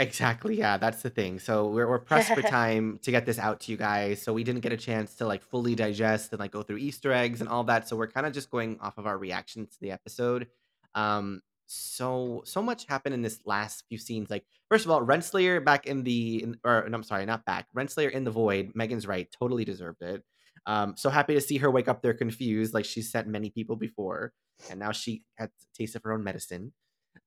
[0.00, 1.38] Exactly, yeah, that's the thing.
[1.38, 4.44] So we're we're pressed for time to get this out to you guys, so we
[4.44, 7.48] didn't get a chance to, like, fully digest and, like, go through Easter eggs and
[7.50, 10.48] all that, so we're kinda just going off of our reactions to the episode.
[10.94, 15.62] Um, so so much happened in this last few scenes, like, first of all, Renslayer
[15.64, 17.68] back in the in or no, I'm sorry, not back.
[17.76, 20.24] Renslayer in the void, Megan's right, totally deserved it.
[20.66, 23.76] Um, so happy to see her wake up there confused like she's sent many people
[23.76, 24.32] before,
[24.70, 26.72] and now she had a taste of her own medicine.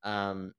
[0.03, 0.53] Um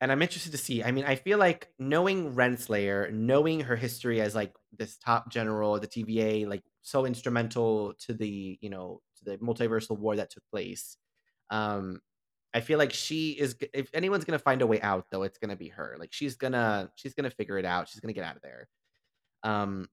[0.00, 0.82] and I'm interested to see.
[0.82, 5.78] I mean, I feel like knowing Renslayer, knowing her history as like this top general,
[5.80, 10.44] the TVA, like so instrumental to the, you know, to the multiversal war that took
[10.50, 10.96] place.
[11.50, 12.00] Um,
[12.54, 15.56] I feel like she is if anyone's gonna find a way out, though, it's gonna
[15.56, 15.96] be her.
[15.98, 17.88] Like, she's gonna she's gonna figure it out.
[17.88, 18.68] She's gonna get out of there.
[19.44, 19.88] Um,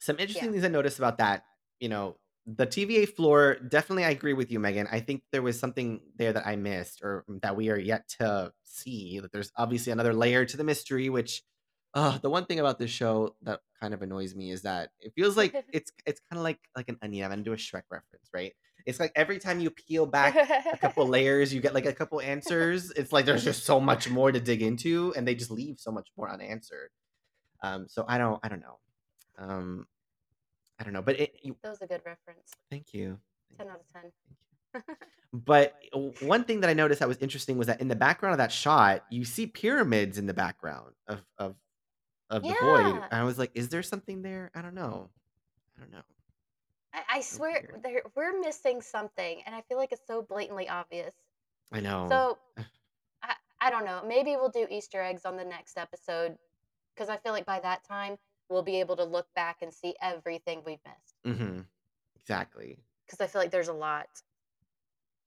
[0.00, 0.46] some Yeah.
[0.46, 1.44] interesting things I noticed about that,
[1.80, 4.86] you know, the TVA floor, definitely I agree with you, Megan.
[4.90, 8.52] I think there was something there that I missed or that we are yet to
[8.62, 9.18] see.
[9.18, 11.42] That there's obviously another layer to the mystery, which
[11.94, 15.12] uh, the one thing about this show that kind of annoys me is that it
[15.16, 17.24] feels like it's it's kind of like like an onion.
[17.24, 18.52] I'm gonna do a Shrek reference, right?
[18.86, 20.36] It's like every time you peel back
[20.72, 22.92] a couple layers, you get like a couple answers.
[22.92, 25.90] It's like there's just so much more to dig into, and they just leave so
[25.90, 26.90] much more unanswered.
[27.64, 28.78] Um, so I don't I don't know.
[29.38, 29.86] Um,
[30.78, 32.52] I don't know, but it you That was a good reference.
[32.70, 33.18] thank you.
[33.56, 34.02] Thank 10 out of 10.
[34.02, 34.94] thank you.
[35.32, 38.32] But o one thing that I noticed that was interesting was that in the background
[38.32, 41.56] of that shot, you see pyramids in the background of of
[42.30, 42.56] of the void.
[42.60, 43.04] Yeah.
[43.10, 45.10] And I was like, "Is there something there?" I don't know.
[45.76, 46.02] I don't know.
[46.94, 47.82] I, I swear weird.
[47.82, 51.12] there we're missing something, and I feel like it's so blatantly obvious.
[51.72, 52.06] I know.
[52.08, 52.38] So
[53.22, 54.02] I I don't know.
[54.06, 56.38] Maybe we'll do Easter eggs on the next episode
[56.94, 58.16] because I feel like by that time
[58.48, 61.14] we'll be able to look back and see everything we've missed.
[61.26, 61.60] Mm-hmm.
[62.20, 62.78] Exactly.
[63.06, 64.08] Because I feel like there's a lot.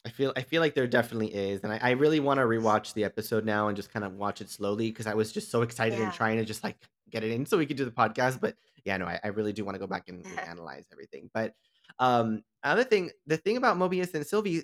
[0.06, 3.04] I feel I feel like there definitely is, and I I really wanna rewatch the
[3.04, 6.00] episode now and just kind of watch it slowly because I was just so excited
[6.00, 6.78] and trying to just, like,
[7.10, 8.56] get it in so we could do the podcast, but,
[8.86, 11.54] yeah, no, I I really do wanna go back and and analyze everything, but,
[12.00, 14.64] um, other thing the thing about Mobius and Sylvie,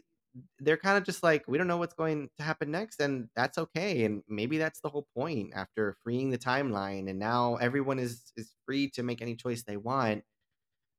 [0.60, 4.06] they're kinda just like, "We don't know what's going to happen next, and that's okay,"
[4.06, 8.54] and maybe that's the whole point after freeing the timeline, and now everyone is is
[8.66, 10.24] free to make any choice they want.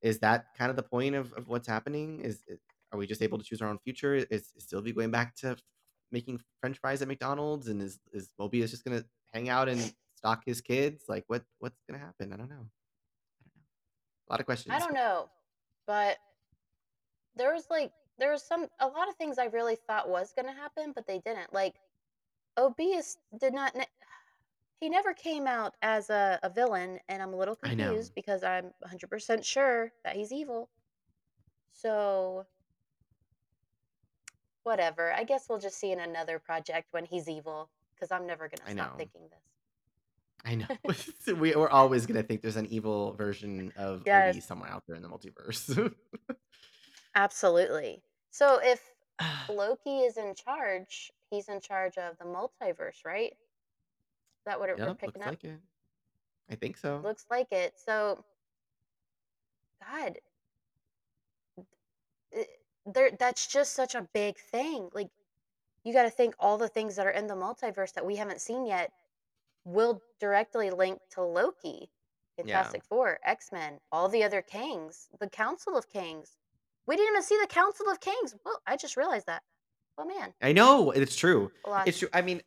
[0.02, 2.20] Is that kind of the point of of what's happening?
[2.20, 2.54] Is i
[2.92, 4.14] are we just able to choose our own future?
[4.14, 5.56] Is is Sylvie going back to
[6.12, 7.68] making french fries at McDonald's?
[7.68, 9.80] And is is Mobius just gonna hang out and
[10.14, 11.04] stalk his kids?
[11.08, 12.32] Like, what what's gonna happen?
[12.32, 12.54] I don't know.
[12.56, 13.62] I don't know.
[14.28, 15.30] A lot of questions I don't know,
[15.86, 16.18] but
[17.36, 20.54] there was like there was some a lot of things I really thought was gonna
[20.54, 21.52] happen, but they didn't.
[21.52, 21.74] Like
[22.58, 23.74] Obius did not.
[23.74, 23.86] Ne-
[24.80, 27.86] he never came out as a, a villain, and I'm a little I know.
[27.86, 30.68] confused because I'm 100% sure that he's evil.
[31.72, 32.46] So
[34.64, 35.12] whatever.
[35.14, 38.70] I guess we'll just see in another project when he's evil because I'm never gonna
[38.70, 38.98] stop know.
[38.98, 39.40] thinking this.
[40.44, 40.66] I know.
[41.40, 44.36] We we're always gonna think there's an evil version of this.
[44.36, 45.92] OB somewhere out there in the multiverse.
[47.14, 48.02] Absolutely.
[48.36, 48.82] So if
[49.48, 53.32] Loki is in charge, he's in charge of the multiverse, right?
[53.32, 55.32] Is that what it, we're Yep, picking looks up?
[55.32, 55.60] like it.
[56.50, 57.00] I think so.
[57.02, 57.72] Looks like it.
[57.82, 58.22] So,
[59.82, 60.18] God,
[61.56, 61.64] it,
[62.34, 62.44] eh,
[62.84, 64.90] there that's just such a big thing.
[64.92, 65.08] Like
[65.82, 68.42] you got to think all the things that are in the multiverse that we haven't
[68.42, 68.92] seen yet
[69.64, 71.88] will directly link to Loki,
[72.36, 72.44] Yeah.
[72.44, 76.36] Fantastic Four, X-Men, all the other Kings, the Council of Kings.
[76.86, 78.34] We didn't even see the Council of Kings.
[78.44, 79.42] Well, I just realized that.
[79.98, 81.50] Oh man, I know, it's true.
[81.86, 82.08] It's true.
[82.12, 82.42] I mean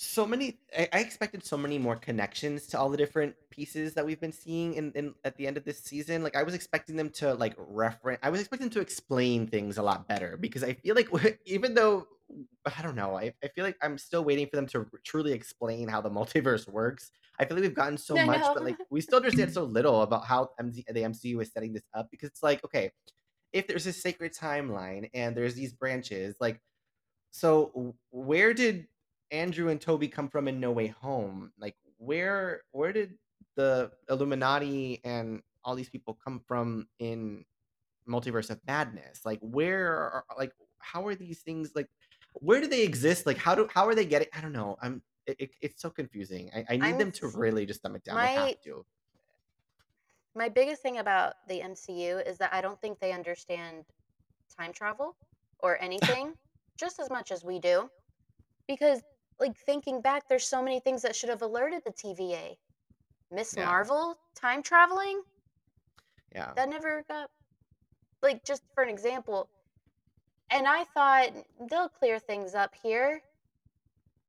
[0.00, 4.06] So many I, I expected so many more connections to all the different pieces that
[4.06, 6.22] we've been seeing in, in at the end of this season.
[6.22, 9.82] Like I was expecting them to like reference I was expecting to explain things a
[9.82, 11.08] lot better because I feel like
[11.46, 12.06] even though
[12.64, 15.32] I don't know, I, I feel like I'm still waiting for them to r- truly
[15.32, 17.10] explain how the multiverse works.
[17.38, 20.02] I feel like we've gotten so I much, but like we still understand so little
[20.02, 22.90] about how MZ, the MCU is setting this up because it's like, okay,
[23.52, 26.60] if there's a sacred timeline and there's these branches, like
[27.30, 28.86] so where did
[29.30, 31.52] Andrew and Toby come from in No Way Home?
[31.58, 33.14] Like where where did
[33.56, 37.44] the Illuminati and all these people come from in
[38.08, 39.24] Multiverse of Madness?
[39.24, 41.88] Like where are like how are these things like
[42.40, 43.26] where do they exist?
[43.26, 44.76] Like how do how are they getting I don't know.
[44.82, 46.50] I'm it, it- it's so confusing.
[46.54, 48.16] I, I need I'm them to really just dumb it down.
[48.16, 48.84] They have my to.
[50.34, 53.84] my biggest thing about the MCU is that I don't think they understand
[54.56, 55.16] time travel
[55.60, 56.34] or anything
[56.76, 57.90] just as much as we do.
[58.66, 59.00] Because
[59.40, 62.56] like thinking back, there's so many things that should have alerted the TVA.
[63.30, 63.54] Ms.
[63.56, 63.66] Yeah.
[63.66, 65.20] Marvel time traveling
[66.34, 66.52] Yeah.
[66.56, 67.30] that never got
[68.22, 69.48] like just for an example.
[70.50, 71.30] And I thought
[71.70, 73.22] they'll clear things up here.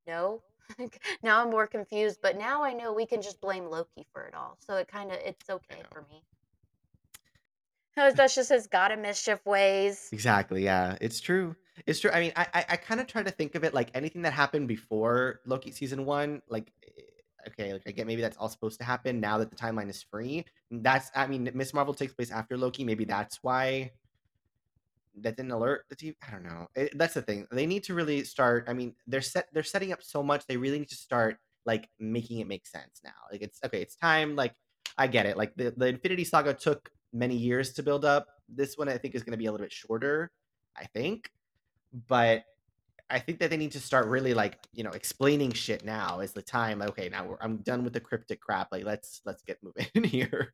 [0.07, 0.41] No.
[1.23, 4.35] now I'm more confused, but now I know we can just blame Loki for it
[4.35, 4.57] all.
[4.65, 6.23] So it kind of it's okay for me.
[7.95, 10.09] That's just his God of mischief ways.
[10.13, 11.55] Exactly, yeah, it's true.
[11.85, 12.11] It's true.
[12.11, 14.33] I mean, I I, I kind of try to think of it like anything that
[14.33, 16.41] happened before Loki season one.
[16.47, 17.01] Like, eh,
[17.47, 20.01] okay, like I get maybe that's all supposed to happen now that the timeline is
[20.01, 20.45] free.
[20.71, 21.73] That's I mean, Ms.
[21.73, 22.83] Marvel takes place after Loki.
[22.83, 23.91] Maybe that's why
[25.21, 26.15] that didn't alert the TV.
[26.27, 26.67] I don't know.
[26.75, 27.47] It, that's the thing.
[27.51, 28.65] They need to really start.
[28.67, 29.47] I mean, they're set.
[29.53, 30.45] They're setting up so much.
[30.47, 33.11] They really need to start like making it make sense now.
[33.31, 33.81] Like it's okay.
[33.81, 34.35] It's time.
[34.35, 34.55] Like
[34.97, 35.37] I get it.
[35.37, 38.27] Like the the Infinity Saga took many years to build up.
[38.47, 40.31] This one I think is going to be a little bit shorter.
[40.75, 41.31] I think.
[42.07, 42.43] but
[43.09, 46.33] I think that they need to start really, like, you know, explaining shit now is
[46.33, 46.79] the time.
[46.79, 50.53] Like, "Okay, now I'm done with the cryptic crap, like, let's let's get moving here."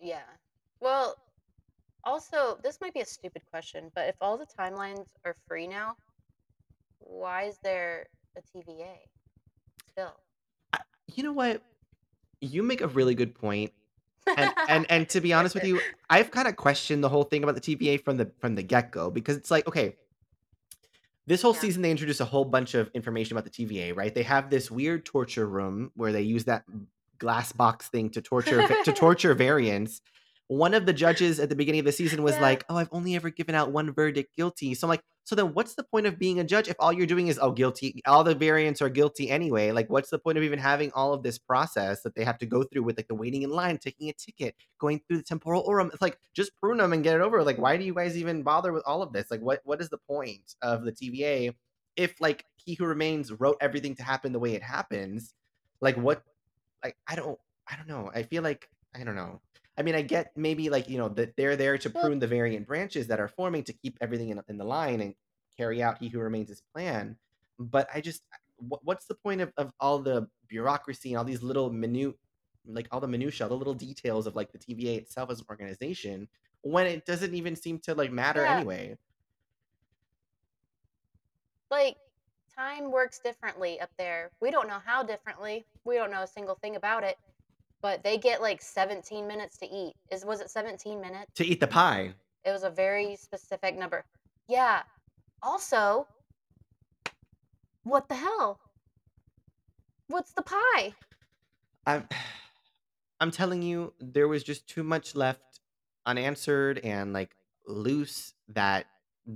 [0.00, 0.22] Yeah.
[0.80, 1.16] Well,
[2.04, 5.96] also, this might be a stupid question, but if all the timelines are free now,
[6.98, 9.08] why is there a TVA
[9.88, 10.20] still?
[10.72, 11.62] I you know what?
[12.40, 13.72] You make a really good point,
[14.36, 17.56] and and and to be honest with you, I've kinda questioned the whole thing about
[17.56, 19.98] the TVA from the from the get-go because it's like, okay
[21.26, 21.54] This whole Yeah.
[21.54, 24.14] season, they introduce a whole bunch of information about the TVA, right?
[24.14, 26.64] They have this weird torture room where they use that
[27.18, 30.02] glass box thing to torture to torture variants.
[30.48, 32.40] One of the judges at the beginning of the season was Yeah.
[32.40, 35.54] like, "Oh, I've only ever given out 1 verdict, guilty." So I'm like, "So then
[35.54, 38.24] what's the point of being a judge if all you're doing is oh, guilty' all
[38.24, 41.38] the variants are guilty anyway, like, what's the point of even having all of this
[41.38, 44.12] process that they have to go through with, like, the waiting in line, taking a
[44.12, 47.42] ticket, going through the temporal Aurum?" It's like, just prune them and get it over,
[47.42, 49.30] like, why do you guys even bother with all of this?
[49.30, 51.52] Like, what what is the point of the TVA
[51.96, 55.34] if, like, He Who Remains wrote everything to happen the way it happens?
[55.80, 56.22] Like, what
[56.84, 58.10] like, I don't I don't know.
[58.14, 59.40] I feel like I don't know.
[59.76, 62.66] I mean, I get maybe, like, you know, that they're there to prune the variant
[62.66, 65.14] branches that are forming to keep everything in in the line and
[65.56, 67.18] carry out He Who Remains' his plan,
[67.58, 68.22] but I just
[68.56, 72.16] what what's the point of of all the bureaucracy and all these little minute
[72.66, 76.28] like, all the minutia, the little details of, like, the TVA itself as an organization
[76.62, 78.46] when it doesn't even seem to, like, matter Yeah.
[78.46, 78.96] anyway?
[81.70, 81.98] Like,
[82.54, 84.32] time works differently up there.
[84.40, 85.66] We don't know how differently.
[85.84, 87.18] We don't know a single thing about it,
[87.84, 89.92] but they get, like, 17 minutes to eat.
[90.10, 91.30] Is was it 17 minutes?
[91.34, 92.14] To eat the pie.
[92.42, 94.06] It was a very specific number.
[94.48, 94.84] Yeah.
[95.42, 96.08] Also
[97.82, 98.58] what the hell?
[100.08, 100.94] What's the pie?
[101.86, 102.08] I'm
[103.20, 105.60] I'm telling you, there was just too much left
[106.06, 108.86] unanswered and, like, loose that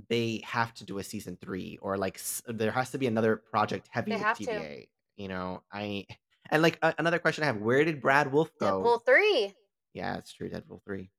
[0.09, 3.37] they have to do a season 3 or, like, s there has to be another
[3.37, 4.51] project heavy They with have to.
[4.51, 5.63] TVA, you know?
[5.71, 6.05] I
[6.51, 8.81] and, like, a another question I have, where did Brad Wolfe go?
[8.81, 9.53] Deadpool 3.
[9.93, 11.09] Yeah, it's true, Deadpool 3.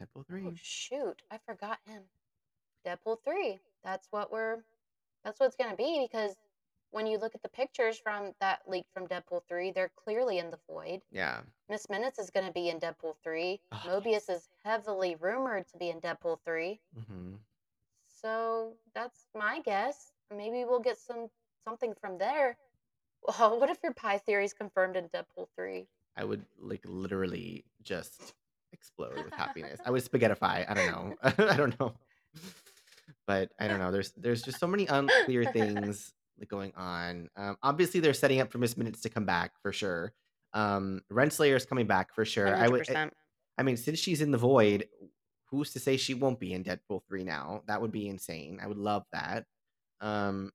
[0.00, 0.42] Deadpool three.
[0.46, 0.58] Oh, 3.
[0.60, 1.22] shoot.
[1.30, 2.02] I forgot him.
[2.86, 3.58] Deadpool 3.
[3.82, 4.58] That's what we're
[5.24, 6.36] that's what it's gonna be because
[6.90, 10.50] when you look at the pictures from that leak from Deadpool 3, they're clearly in
[10.50, 11.00] the void.
[11.10, 11.40] Yeah.
[11.68, 13.60] Miss Minutes is gonna be in Deadpool 3.
[13.72, 16.80] Oh, Mobius is heavily rumored to be in Deadpool 3.
[16.96, 17.38] Mhm.
[18.08, 20.12] So, that's my guess.
[20.30, 21.30] Maybe we'll get some
[21.64, 22.56] something from there.
[23.26, 25.86] Well, what if your pie theory is confirmed in Deadpool 3?
[26.16, 28.34] I would, like, literally just
[28.72, 29.80] explode with happiness.
[29.84, 31.14] I would spaghettify, I don't know.
[31.22, 31.94] I don't know.
[33.26, 37.28] But I don't know, there's there's just so many unclear things, like, going on.
[37.36, 40.12] Um, obviously, they're setting up for Miss Minutes to come back for sure.
[40.52, 42.54] Um, Renslayer is coming back for sure.
[42.54, 43.10] I would 100%.
[43.58, 44.86] I mean, since she's in the void,
[45.50, 47.62] who's to say she won't be in Deadpool 3 now?
[47.66, 48.60] That would be insane.
[48.62, 49.44] I would love that.
[50.00, 50.52] Um,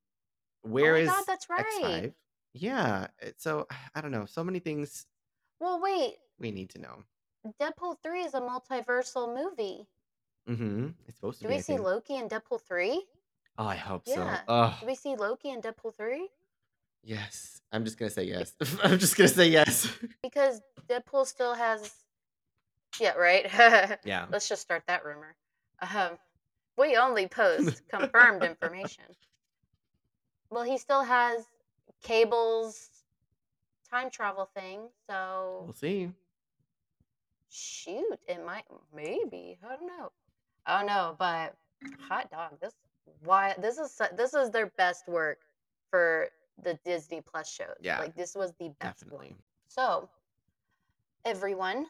[0.64, 1.66] Oh where my god, that's right.
[1.84, 2.14] X5?
[2.54, 5.06] Yeah, so I don't know, so many things
[5.60, 6.16] Well, wait.
[6.40, 7.04] we need to know.
[7.60, 9.88] Deadpool 3 is a multiversal movie.
[10.48, 10.94] Mhm.
[11.08, 11.86] It's supposed to Do be, we I see think.
[11.86, 13.04] Loki in Deadpool 3?
[13.58, 14.16] Oh, I hope so.
[14.48, 14.74] Yeah.
[14.80, 16.30] Do we see Loki in Deadpool 3?
[17.04, 17.62] Yes.
[17.72, 18.54] I'm just gonna say yes.
[18.84, 19.88] I'm just gonna say yes.
[20.24, 21.92] because Deadpool still has
[23.00, 23.46] Yeah, right?
[24.06, 24.28] Yeah.
[24.30, 25.36] Let's just start that rumor.
[25.82, 26.18] Um,
[26.78, 29.06] we only post confirmed information.
[30.52, 31.44] Well, he still has
[32.04, 32.90] Cable's
[33.90, 36.12] time travel thing, so We'll see.
[37.50, 40.12] shoot, it might maybe, I don't know.
[40.66, 41.56] I don't know, but
[42.08, 42.74] hot dog, this
[43.24, 45.40] why this is this is their best work
[45.90, 46.30] for
[46.64, 47.76] the Disney Plus shows.
[47.82, 48.00] Yeah.
[48.00, 49.12] Like, this was the best one.
[49.12, 49.36] Definitely.
[49.68, 50.10] So
[51.26, 51.88] everyone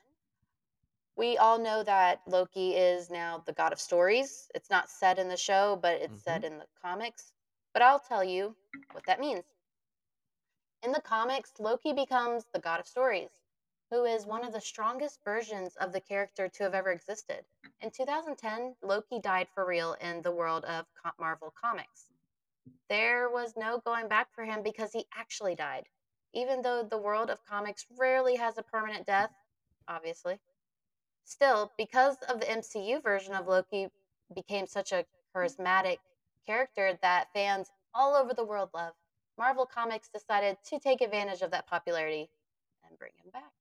[1.18, 4.50] we all know that Loki is now the god of stories.
[4.56, 6.46] It's not said in the show, but it's said Mhm.
[6.46, 7.34] in the comics.
[7.74, 8.56] But I'll tell you
[8.94, 9.44] what that means.
[10.84, 13.30] In the comics, Loki becomes the god of stories,
[13.92, 17.46] who is one of the strongest versions of the character to have ever existed.
[17.82, 20.88] In 2010, Loki died for real in the world of
[21.20, 22.10] Marvel Comics.
[22.90, 25.86] There was no going back for him because he actually died.
[26.34, 29.32] Even though the world of comics rarely has a permanent death,
[29.88, 30.40] obviously.
[31.26, 33.90] Still, because of the MCU version of Loki
[34.34, 36.00] became such a charismatic
[36.46, 38.94] character that fans all over the world love,
[39.38, 42.30] Marvel Comics decided to take advantage of that popularity
[42.88, 43.52] and bring him back.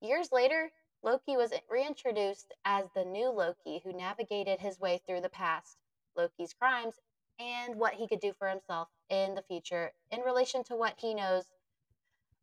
[0.00, 0.70] Years later,
[1.02, 5.78] Loki was reintroduced as the new Loki who navigated his way through the past,
[6.16, 6.94] Loki's crimes,
[7.38, 11.14] and what he could do for himself in the future in relation to what he
[11.14, 11.44] knows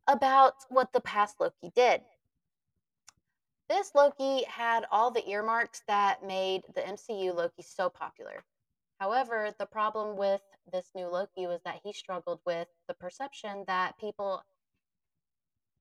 [0.06, 2.00] about what the past Loki did.
[3.68, 8.44] This Loki had all the earmarks that made the MCU Loki so popular.
[8.98, 10.42] However, the problem with
[10.72, 14.42] this new Loki was that he struggled with the perception that people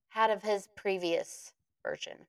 [0.10, 2.28] had of his previous version.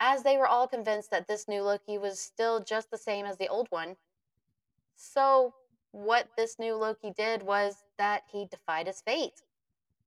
[0.00, 3.36] As they were all convinced that this new Loki was still just the same as
[3.36, 3.96] the old one.
[4.96, 5.54] So,
[5.90, 9.42] what this new Loki did was that he defied his fate.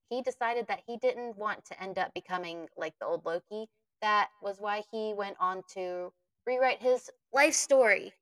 [0.10, 3.70] He decided that he didn't want to end up becoming like the old Loki.
[4.02, 6.14] That was why he went on to
[6.46, 8.14] rewrite his life story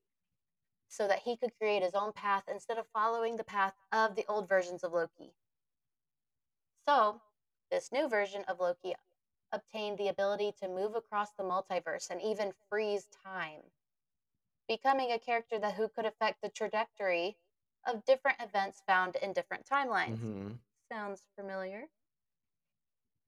[0.89, 4.25] so that he could create his own path instead of following the path of the
[4.27, 5.35] old versions of Loki.
[6.87, 7.21] So,
[7.71, 8.95] this new version of Loki
[9.51, 13.71] obtained the ability to move across the multiverse and even freeze time,
[14.67, 17.37] becoming a character that who could affect the trajectory
[17.85, 20.19] of different events found in different timelines.
[20.19, 20.59] Mhm.
[20.89, 21.89] Sounds familiar?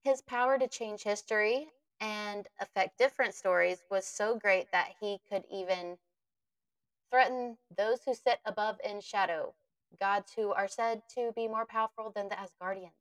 [0.03, 5.45] His power to change history and affect different stories was so great that he could
[5.45, 5.97] even
[7.11, 9.53] threaten those who sit above in shadow,
[9.99, 12.93] gods who are said to be more powerful than the Asgardians.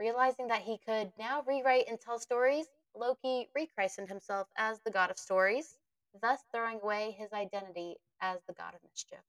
[0.00, 5.10] Realizing that he could now rewrite and tell stories, Loki rechristened himself as the god
[5.10, 5.78] of stories,
[6.20, 9.20] thus throwing away his identity as the god of mischief.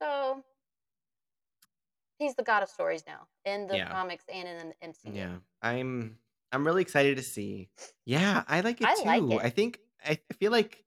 [0.00, 0.44] So,
[2.18, 3.88] he's the god of stories now in the Yeah.
[3.90, 5.12] comics and in the MCU.
[5.14, 5.36] Yeah.
[5.62, 6.18] I'm
[6.52, 7.68] I'm really excited to see.
[8.04, 9.32] Yeah, I like it I like too.
[9.32, 9.40] it.
[9.42, 10.84] I think I feel like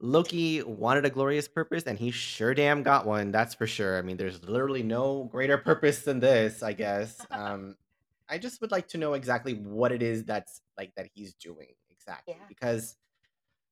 [0.00, 3.98] Loki wanted a glorious purpose, and he sure damn got one, that's for sure.
[3.98, 7.18] I mean, there's literally no greater purpose than this, I guess.
[7.30, 7.76] Um,
[8.28, 11.68] I just would like to know exactly what it is that's like that he's doing
[11.90, 12.44] exactly Yeah.
[12.48, 12.96] because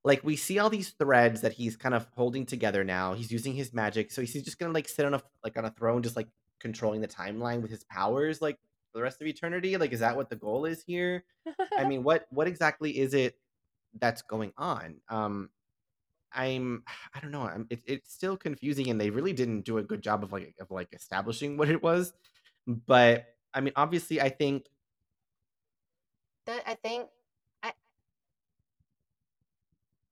[0.03, 3.15] like we see all these threads that he's kind of holding together now.
[3.15, 5.71] He's using his magic, so he's just gonna like sit on a like on a
[5.71, 8.59] throne, just like controlling the timeline with his powers, like
[8.93, 9.77] for the rest of eternity.
[9.77, 11.25] Like, is that what the goal is here?
[11.79, 13.37] I mean, what what exactly is it
[13.99, 14.97] that's going on?
[15.09, 15.51] Um,
[16.33, 17.43] I'm I don't know.
[17.43, 20.55] I'm it, it's still confusing, and they really didn't do a good job of like
[20.61, 22.13] of like establishing what it was.
[22.67, 24.67] But I mean, obviously, I think
[26.47, 27.09] That I think
[27.63, 27.73] I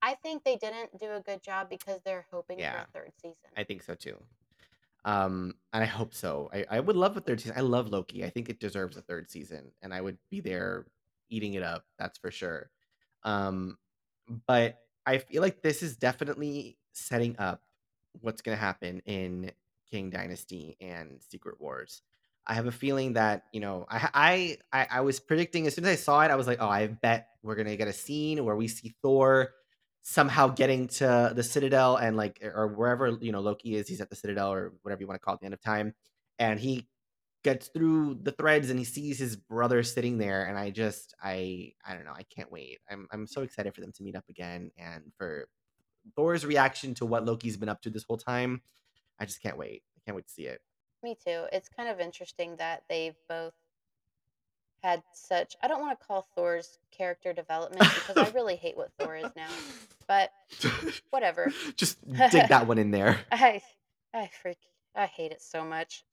[0.02, 3.12] I think they didn't do a good job because they're hoping for a yeah, third
[3.20, 3.50] season.
[3.56, 4.16] I think so too.
[5.04, 6.50] Um, and I hope so.
[6.52, 7.56] I, I would love a third season.
[7.56, 8.24] I love Loki.
[8.24, 10.86] I think it deserves a third season, and I would be there
[11.28, 11.86] eating it up.
[11.98, 12.70] That's for sure.
[13.24, 13.78] Um,
[14.46, 17.62] but I feel like this is definitely setting up
[18.20, 19.50] what's going to happen in
[19.90, 22.02] Kang Dynasty and Secret Wars.
[22.46, 25.92] I have a feeling that you know I, I I was predicting as soon as
[25.92, 28.56] I saw it, I was like, oh, I bet we're gonna get a scene where
[28.56, 29.52] we see Thor
[30.02, 34.10] somehow getting to the Citadel and like or wherever you know Loki is, he's at
[34.10, 35.94] the Citadel or whatever you want to call it, the end of time,
[36.38, 36.86] and he
[37.44, 41.72] gets through the threads and he sees his brother sitting there, and I just I
[41.86, 42.80] I don't know, I can't wait.
[42.90, 45.48] I'm I'm so excited for them to meet up again and for
[46.16, 48.62] Thor's reaction to what Loki's been up to this whole time.
[49.20, 49.82] I just can't wait.
[49.96, 50.60] I can't wait to see it.
[51.02, 51.44] Me too.
[51.52, 53.52] It's kind of interesting that they've both
[54.82, 58.90] had such I don't want to call Thor's character development because I really hate what
[58.98, 59.48] Thor is now.
[60.08, 60.30] But
[61.10, 61.52] whatever.
[61.76, 63.20] just dig that one in there.
[63.30, 63.62] I
[64.14, 64.58] I freak
[64.96, 66.04] I hate it so much.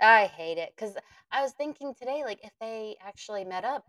[0.00, 0.96] I hate it cuz
[1.30, 3.86] I was thinking today like if they actually met up,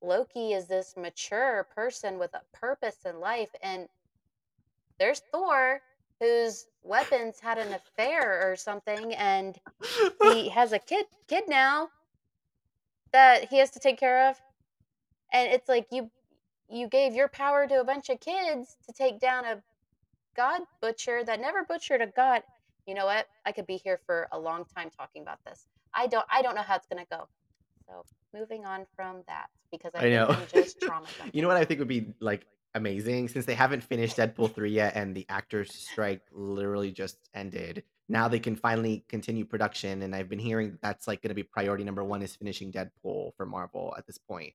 [0.00, 3.88] Loki is this mature person with a purpose in life and
[4.98, 5.80] there's Thor
[6.20, 9.58] whose weapons had an affair or something and
[10.22, 11.88] he has a kid kid now
[13.12, 14.40] that he has to take care of
[15.32, 16.10] and it's like you
[16.68, 19.62] you gave your power to a bunch of kids to take down a
[20.36, 22.42] god butcher that never butchered a god
[22.86, 26.06] you know what i could be here for a long time talking about this i
[26.06, 27.28] don't i don't know how it's going to go
[27.86, 28.04] so
[28.34, 30.36] moving on from that because i I know.
[30.52, 34.16] just trauma you know what I think would be like amazing since they haven't finished
[34.16, 37.84] Deadpool 3 yet and the actors strike literally just ended.
[38.08, 41.42] Now they can finally continue production and I've been hearing that's like going to be
[41.42, 44.54] priority number 1 is finishing Deadpool for Marvel at this point.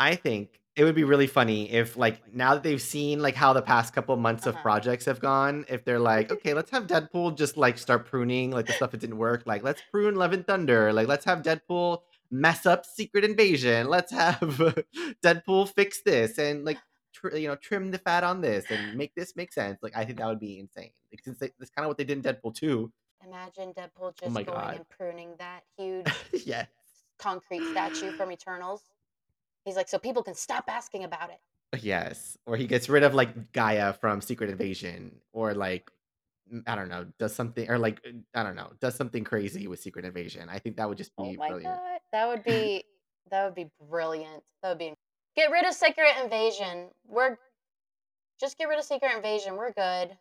[0.00, 3.52] I think it would be really funny if, like, now that they've seen, like, how
[3.52, 6.88] the past couple months of uh-huh projects have gone, if they're like, "Okay, let's have
[6.88, 10.32] Deadpool just, like, start pruning, like, the stuff that didn't work, like, let's prune Love
[10.32, 14.40] and Thunder, like, let's have Deadpool mess up Secret Invasion, let's have
[15.24, 16.82] Deadpool fix this and, like,
[17.12, 20.04] tr you know, trim the fat on this and make this make sense." Like, I
[20.06, 20.92] think that would be insane.
[21.12, 22.92] Like, since they that's kinda what they did in Deadpool 2.
[23.22, 24.76] imagine deadpool Oh my just going god.
[24.76, 27.04] and pruning that huge Yes.
[27.18, 28.90] concrete statue from eternals
[29.64, 31.38] he's like so people can stop asking about it
[31.80, 35.88] Yes, or he gets rid of, like, G'iah from Secret Invasion, or, like,
[36.66, 39.80] I don't know, does something or, like, uh, I don't know, does something crazy with
[39.80, 40.48] Secret Invasion.
[40.48, 41.80] I think that would just Oh be my brilliant.
[41.82, 42.84] god, that would be
[43.30, 44.42] that would be brilliant.
[44.62, 44.94] That would be
[45.36, 46.90] get rid of Secret Invasion.
[47.06, 47.38] We're
[48.40, 49.56] Just get rid of Secret Invasion.
[49.56, 50.18] We're good.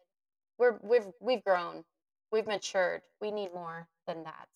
[0.60, 1.86] We're we've we've grown.
[2.32, 3.02] We've matured.
[3.22, 4.48] We need more than that.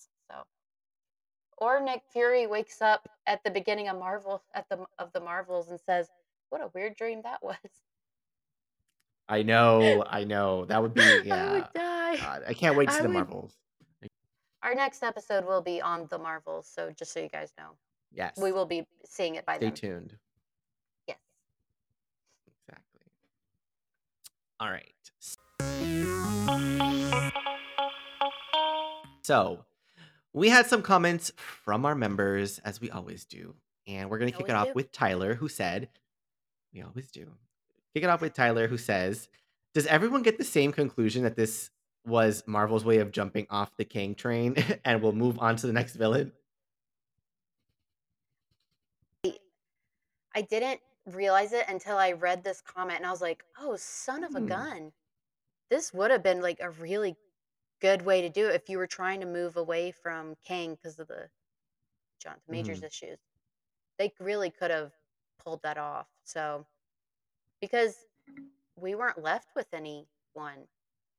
[1.57, 5.69] Or Nick Fury wakes up at the beginning of Marvel at the of the Marvels
[5.69, 6.09] and says,
[6.49, 7.55] "What a weird dream that was."
[9.29, 10.65] I know, I know.
[10.65, 11.53] That would be I yeah.
[11.53, 12.17] would die.
[12.17, 13.53] God, I can't wait to see I the would Marvels.
[14.61, 17.71] Our next episode will be on the Marvels, so just so you guys know.
[18.13, 18.37] Yes.
[18.41, 19.75] We will be seeing it by Stay then.
[19.75, 20.17] Stay tuned.
[21.07, 21.17] Yes.
[22.47, 23.01] Exactly.
[24.59, 24.93] All right.
[29.23, 29.63] So,
[30.33, 33.55] we had some comments from our members, as we always do.
[33.87, 34.73] And we're going to kick it off do.
[34.75, 35.89] with Tyler, who said,
[36.73, 37.27] We always do.
[37.93, 39.27] Kick it off with Tyler, who says,
[39.73, 41.69] Does everyone get the same conclusion that this
[42.05, 44.55] was Marvel's way of jumping off the Kang train
[44.85, 46.31] and we'll move on to the next villain?
[50.35, 54.23] I didn't realize it until I read this comment and I was like, "Oh, son
[54.23, 54.45] of a Hmm.
[54.47, 54.93] gun."
[55.69, 57.15] This would have been like a really
[57.83, 60.99] good way to do it if you were trying to move away from Kang because
[60.99, 61.29] of the
[62.19, 62.83] Jonathan Majors Mhm.
[62.83, 63.19] issues.
[63.99, 64.93] They really could have
[65.39, 66.07] pulled that off.
[66.23, 66.65] So
[67.61, 68.05] because
[68.77, 70.67] we weren't left with anyone,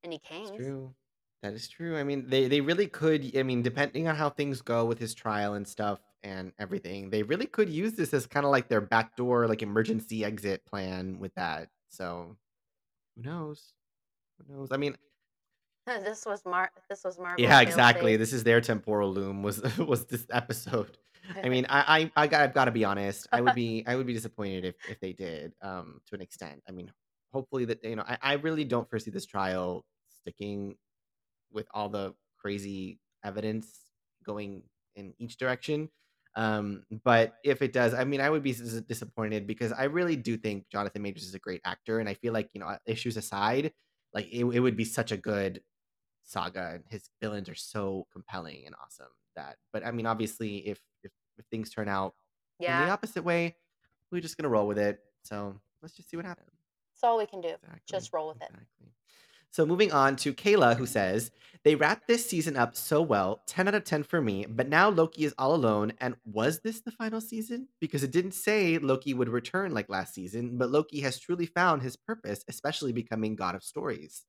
[0.04, 0.64] any Kangs.
[0.64, 0.94] true.
[1.42, 1.96] That is true.
[1.98, 3.36] I mean, they they really could.
[3.36, 7.22] I mean, depending on how things go with his trial and stuff and everything, they
[7.22, 11.34] really could use this as kind of like their backdoor, like emergency exit plan with
[11.34, 11.68] that.
[11.88, 12.38] So
[13.16, 13.74] who knows?
[14.38, 14.72] Who knows?
[14.72, 14.96] I mean,
[16.04, 16.70] this was Mar.
[16.88, 17.42] This was Marvel.
[17.42, 18.16] yeah, exactly.
[18.16, 19.42] This is their temporal loom.
[19.42, 20.96] Was was this episode?
[21.42, 23.26] I mean, I I, I got I've got to be honest.
[23.32, 26.62] I would be I would be disappointed if if they did um to an extent.
[26.68, 26.90] I mean,
[27.32, 29.84] hopefully that you know I, I really don't foresee this trial
[30.20, 30.76] sticking
[31.52, 33.68] with all the crazy evidence
[34.24, 34.62] going
[34.96, 35.90] in each direction.
[36.36, 40.16] Um, but if it does, I mean, I would be dis- disappointed because I really
[40.16, 43.16] do think Jonathan Majors is a great actor, and I feel like you know, issues
[43.16, 43.72] aside,
[44.12, 45.60] like it, it would be such a good
[46.24, 49.56] saga, and his villains are so compelling and awesome that.
[49.72, 52.14] But I mean, obviously, if if, if things turn out
[52.80, 53.56] in the opposite way,
[54.10, 55.00] we're just gonna roll with it.
[55.22, 56.50] So let's just see what happens.
[56.94, 57.48] that's all we can do.
[57.48, 57.80] Exactly.
[57.88, 58.50] Just roll with it.
[59.50, 61.30] So moving on to Kayla, who says,
[61.62, 64.88] They wrapped this season up so well, 10 out of 10 for me, but now
[64.88, 65.92] Loki is all alone.
[66.00, 67.68] And was this the final season?
[67.80, 71.82] Because it didn't say Loki would return like last season, but Loki has truly found
[71.82, 74.24] his purpose, especially becoming God of Stories.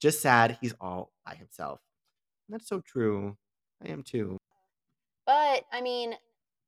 [0.00, 1.80] Just sad he's all by himself.
[2.48, 3.38] And that's so true.
[3.82, 4.38] I am too.
[5.24, 6.18] But I mean,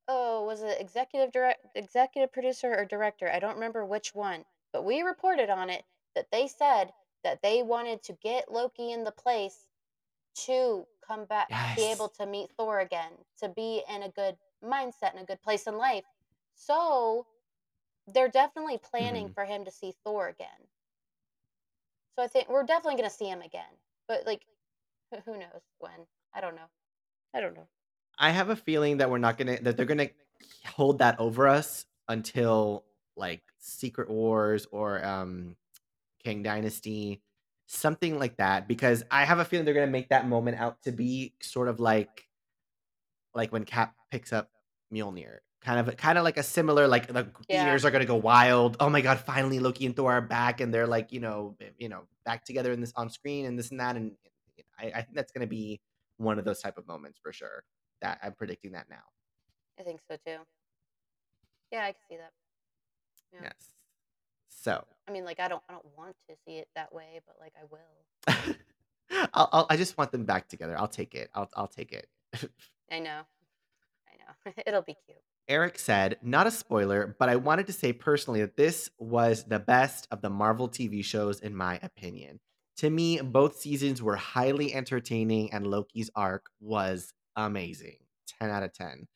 [0.08, 3.30] oh, was it executive direct, executive producer or director?
[3.30, 4.46] I don't remember which one.
[4.72, 9.04] But we reported on it that they said that they wanted to get Loki in
[9.04, 9.68] the place
[10.34, 15.12] to come back, be able to meet Thor again, to be in a good mindset
[15.12, 16.06] and a good place in life.
[16.54, 17.26] So
[18.06, 19.34] they're definitely planning Mhm.
[19.34, 20.68] for him to see Thor again.
[22.16, 23.70] So I think we're definitely going to see him again.
[24.08, 24.42] But like,
[25.10, 26.06] who- who knows when?
[26.34, 26.68] I don't know.
[27.34, 27.68] I don't know.
[28.18, 30.10] I have a feeling that we're not gonna that they're gonna
[30.66, 32.84] hold that over us until
[33.16, 35.56] like Secret Wars or um
[36.22, 37.22] Kang Dynasty,
[37.66, 38.68] something like that.
[38.68, 41.80] Because I have a feeling they're gonna make that moment out to be sort of
[41.80, 42.28] like
[43.34, 44.50] like when Cap picks up
[44.92, 45.38] Mjolnir.
[45.64, 47.62] Kind of kind of like a similar like the Yeah.
[47.62, 48.76] theaters are gonna go wild.
[48.80, 51.70] Oh my god, finally Loki and Thor are back and they're like, you know, eh,
[51.78, 53.94] you know, back together in this on screen and this and that.
[53.96, 54.16] And
[54.78, 55.80] I, I think that's gonna be
[56.16, 57.62] one of those type of moments for sure.
[58.00, 59.04] That I'm predicting that now.
[59.78, 60.38] I think so too.
[61.70, 62.32] Yeah, I can see that.
[63.32, 63.40] Yeah.
[63.44, 63.72] Yes.
[64.48, 67.36] So I mean, like, I don't, I don't want to see it that way, but
[67.40, 68.56] like, I will.
[69.34, 70.76] I'll, I'll I just want them back together.
[70.78, 71.30] I'll take it.
[71.34, 72.08] I'll I'll take it.
[72.90, 73.22] I know.
[74.08, 74.16] I
[74.48, 74.52] know.
[74.66, 75.18] It'll be cute.
[75.48, 79.58] Eric said, not a spoiler, but I wanted to say personally that this was the
[79.58, 82.40] best of the Marvel TV shows, in my opinion.
[82.78, 87.96] To me, both seasons were highly entertaining, and Loki's arc was amazing.
[88.40, 89.06] 10 out of 10.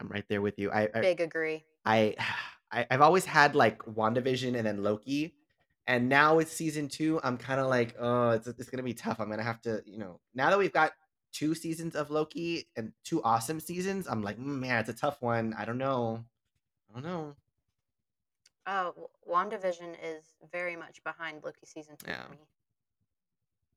[0.00, 0.70] I'm right there with you.
[0.70, 1.64] I, I Big agree.
[1.84, 2.14] I,
[2.72, 5.34] I I've always had like WandaVision and then Loki.
[5.86, 7.20] And now it's season two.
[7.22, 9.20] I'm kind of like, oh, it's, it's gonna be tough.
[9.20, 10.92] I'm gonna have to, you know, now that we've got
[11.32, 15.20] two seasons of Loki and two awesome seasons, I'm like, mm, man, it's a tough
[15.22, 15.54] one.
[15.58, 16.24] I don't know.
[16.90, 17.34] I don't know.
[18.66, 22.24] Oh, WandaVision is very much behind Loki season two Yeah.
[22.26, 22.38] for me.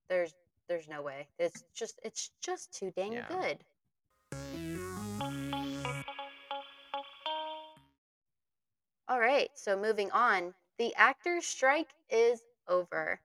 [0.09, 0.35] There's,
[0.67, 1.27] there's no way.
[1.39, 3.25] It's just, it's just too dang Yeah.
[3.27, 3.63] good.
[9.07, 10.53] All right, so moving on.
[10.77, 13.19] The actors' strike is over.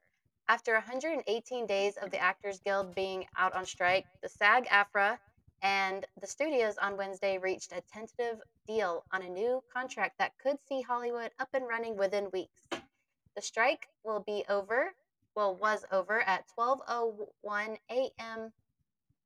[0.51, 5.17] After 118 days of the Actors Guild being out on strike, the SAG AFTRA
[5.63, 10.57] and the studios on Wednesday reached a tentative deal on a new contract that could
[10.69, 12.63] see Hollywood up and running within weeks.
[12.69, 12.81] The
[13.37, 14.91] The strike will be over,
[15.37, 18.53] well, was over at 12:01 a.m.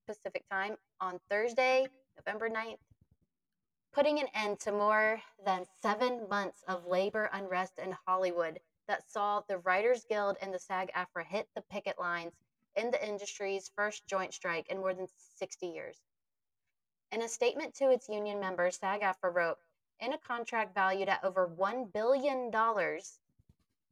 [0.06, 1.86] Pacific time on Thursday,
[2.18, 2.80] November 9th,
[3.94, 9.40] putting an end to more than seven months of labor unrest in Hollywood that saw
[9.48, 12.32] the Writers Guild and the SAG AFTRA hit the picket lines
[12.76, 15.06] in the industry's first joint strike in more than
[15.38, 15.98] 60 years.
[17.12, 19.58] In a statement to its union members, SAG AFTRA wrote,
[20.00, 22.50] in a contract valued at over $1 billion,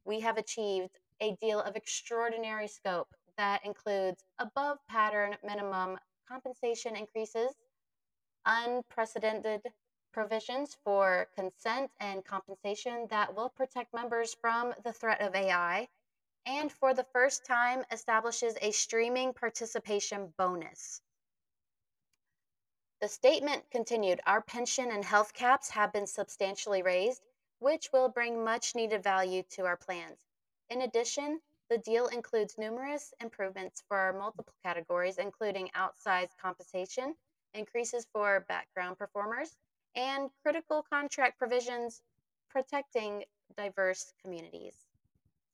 [0.05, 7.53] we have achieved a deal of extraordinary scope that includes above pattern minimum compensation increases,
[8.45, 9.61] unprecedented
[10.13, 15.89] provisions for consent and compensation that will protect members from the threat of AI,
[16.45, 21.01] and for the first time establishes a streaming participation bonus.
[23.01, 27.25] The statement continued Our pension and health caps have been substantially raised,
[27.59, 30.19] which will bring much needed value to our plans.
[30.69, 37.15] In addition, the deal includes numerous improvements for our multiple categories, including outsized compensation,
[37.53, 39.57] increases for background performers,
[39.95, 42.01] and critical contract provisions
[42.49, 43.23] protecting
[43.57, 44.75] diverse communities.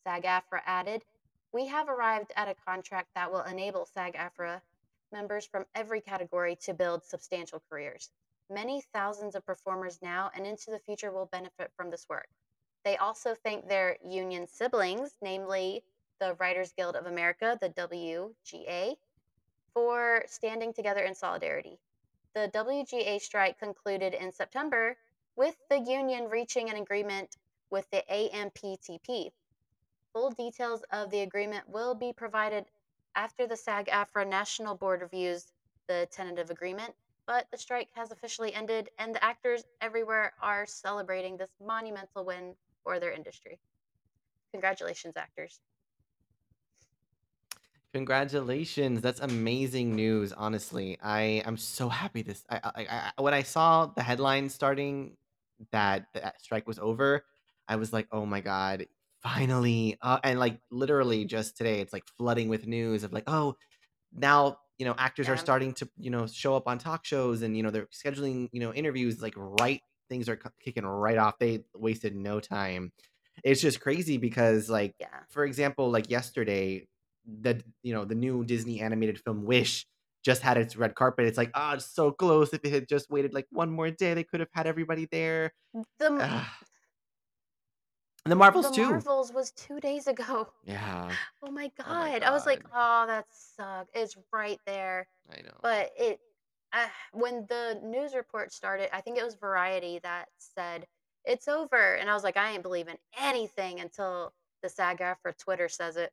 [0.03, 1.03] SAG AFTRA added,
[1.51, 4.61] We have arrived at a contract that will enable SAG AFTRA
[5.11, 8.09] members from every category to build substantial careers.
[8.49, 12.27] Many thousands of performers now and into the future will benefit from this work.
[12.83, 15.83] They also thank their union siblings, namely
[16.19, 18.95] the Writers Guild of America, the WGA,
[19.73, 21.79] for standing together in solidarity.
[22.35, 24.97] The WGA strike concluded in September
[25.35, 27.37] with the union reaching an agreement
[27.69, 29.31] with the AMPTP.
[30.13, 32.65] Full details of the agreement will be provided
[33.15, 35.51] after the SAG AFTRA National Board reviews
[35.87, 36.93] the tentative agreement,
[37.25, 42.55] but the strike has officially ended and the actors everywhere are celebrating this monumental win
[42.83, 43.59] for their industry.
[44.51, 45.59] Congratulations, actors.
[47.93, 49.01] Congratulations.
[49.01, 50.99] That's amazing news, honestly.
[51.01, 55.17] I am so happy this I, I, I when I saw the headline starting
[55.71, 57.25] that the strike was over,
[57.67, 58.85] I was like, "Oh my god,
[59.23, 63.55] finally." Uh, and like literally just today it's like flooding with news of like, "Oh,
[64.11, 65.37] now, you know, actors are Yeah.
[65.37, 68.59] starting to, you know, show up on talk shows and you know, they're scheduling, you
[68.59, 71.37] know, interviews like right things are kicking right off.
[71.39, 72.91] They wasted no time.
[73.43, 75.25] It's just crazy because like Yeah.
[75.29, 76.87] for example, like yesterday,
[77.41, 79.85] the you know the new Disney animated film Wish
[80.23, 81.25] just had its red carpet.
[81.27, 82.53] It's like ah, it's so close.
[82.53, 85.53] If it had just waited like one more day, they could have had everybody there.
[85.99, 86.45] The.
[88.25, 88.89] And the Marvels the too.
[88.89, 90.51] Marvels was 2 days ago.
[90.63, 92.23] Yeah, Oh my Oh my god.
[92.23, 95.07] I was like, "Oh, that sucked." It's right there.
[95.31, 95.57] I know.
[95.61, 96.19] But it
[96.73, 100.85] uh, when the news report started, I think it was Variety that said,
[101.25, 105.69] "It's over." And I was like, "I ain't believing anything until the SAG AFTRA Twitter
[105.69, 106.11] says it."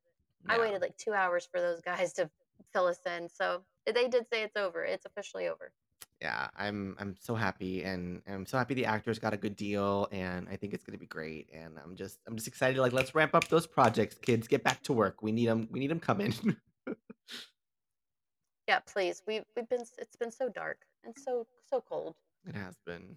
[0.49, 2.30] I waited like 2 hours for those guys to
[2.72, 3.28] fill us in.
[3.28, 4.84] So, they did say it's over.
[4.84, 5.72] It's officially over.
[6.22, 9.55] yeah i'm i'm so happy and, and i'm so happy the actors got a good
[9.55, 12.78] deal and i think it's going to be great and i'm just i'm just excited
[12.80, 15.78] like let's ramp up those projects kids get back to work we need them we
[15.78, 16.32] need them coming
[18.68, 19.22] Yeah, please.
[19.28, 22.16] We we've been it's been so dark and so so cold.
[22.49, 23.16] it has been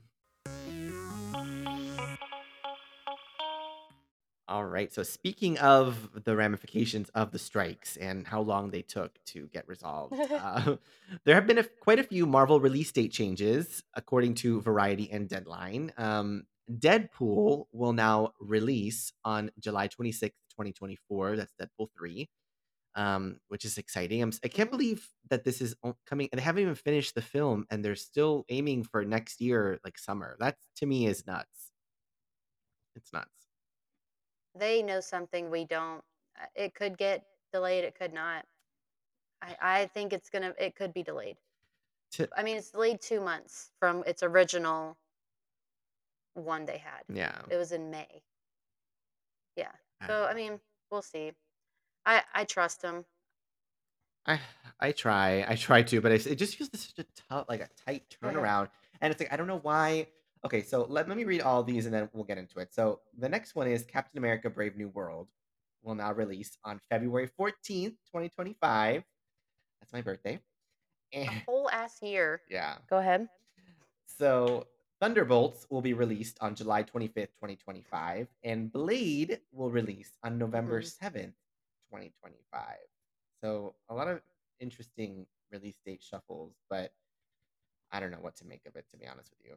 [4.49, 9.23] all right so speaking of the ramifications of the strikes and how long they took
[9.25, 10.75] to get resolved uh,
[11.25, 15.29] there have been a, quite a few marvel release date changes according to variety and
[15.29, 15.93] deadline.
[15.97, 22.29] Um, deadpool will now release on july 26th 2024 that's deadpool 3
[22.95, 24.21] um, which is exciting.
[24.21, 24.71] I'm, i can't Mhm.
[24.71, 28.45] believe that this is o- coming they haven't even finished the film and they're still
[28.49, 30.35] aiming for next year like summer.
[30.39, 31.71] That to me is nuts.
[32.95, 33.38] It's nuts
[34.55, 36.03] They know something we don't.
[36.39, 38.45] Uh, It could get delayed, it could not.
[39.41, 41.37] I I think it's gonna it could be delayed.
[42.11, 44.97] to, I mean, it's delayed 2 months from its original
[46.33, 47.03] one they had.
[47.13, 48.23] yeah It was in May.
[49.55, 49.71] Yeah.
[50.07, 51.33] So, I Uh, mean, we'll see.
[52.05, 53.05] I I trust him.
[54.25, 54.39] I
[54.79, 57.69] I try, I try to, but it's, it just feels such a tough, like a
[57.85, 58.69] tight turnaround,
[59.01, 60.07] and it's like I don't know why.
[60.45, 62.73] Okay, so let, let me read all these and then we'll get into it.
[62.73, 65.27] So the next one is Captain America: Brave New World
[65.83, 69.03] will now release on February fourteenth, twenty twenty five.
[69.81, 70.39] That's my birthday.
[71.13, 72.41] A And whole ass year.
[72.49, 73.27] yeah, Go ahead.
[74.05, 74.67] so
[75.01, 80.11] Thunderbolts will be released on July twenty fifth, twenty twenty five, and Blade will release
[80.23, 80.85] on November Mhm.
[80.99, 81.35] seventh,
[81.89, 82.79] twenty twenty five.
[83.41, 84.21] So a lot of
[84.59, 86.93] interesting release date shuffles, but
[87.91, 89.55] I don't know what to make of it to be honest with you.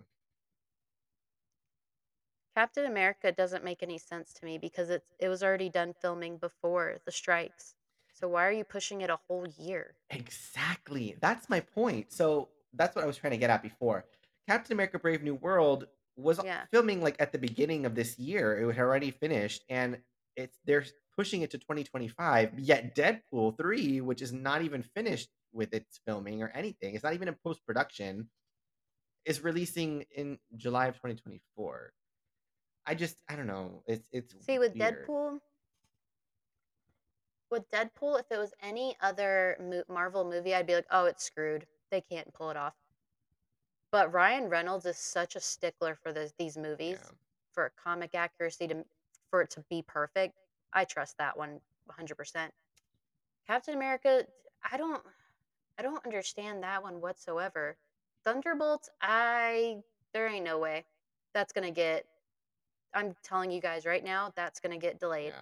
[2.55, 6.38] Captain America doesn't make any sense to me because it's it was already done filming
[6.38, 7.74] before the strikes.
[8.12, 9.98] So why are you pushing it a whole year?
[10.11, 11.16] Exactly.
[11.20, 12.12] That's my point.
[12.12, 14.05] So that's what I was trying to get at before.
[14.48, 15.86] Captain America: Brave New World
[16.16, 16.66] was Yeah.
[16.70, 18.59] filming like at the beginning of this year.
[18.70, 20.03] It had already finished, and
[20.36, 20.84] it's they're
[21.16, 22.59] pushing it to 2025.
[22.59, 27.14] Yet Deadpool 3, which is not even finished with its filming or anything, it's not
[27.14, 28.30] even in post production,
[29.24, 31.92] is releasing in July of 2024.
[32.86, 33.82] I just I don't know.
[33.86, 35.08] It's it's See, with weird.
[35.08, 35.40] Deadpool
[37.52, 41.22] with Deadpool, if it was any other mo Marvel movie, I'd be like, "Oh, it's
[41.22, 41.66] screwed.
[41.90, 42.74] They can't pull it off."
[43.92, 46.62] But Ryan Reynolds is such a stickler for this these Yeah.
[46.62, 47.12] movies,
[47.52, 48.84] for comic accuracy to
[49.30, 50.34] for it to be perfect.
[50.72, 52.52] I trust that one 100%.
[53.46, 54.26] Captain America,
[54.70, 55.04] I don't
[55.78, 57.76] I don't understand that one whatsoever.
[58.24, 59.82] Thunderbolts, I
[60.14, 60.86] there ain't no way.
[61.34, 62.06] That's gonna get
[62.95, 65.32] I'm telling you guys right now, that's gonna get delayed.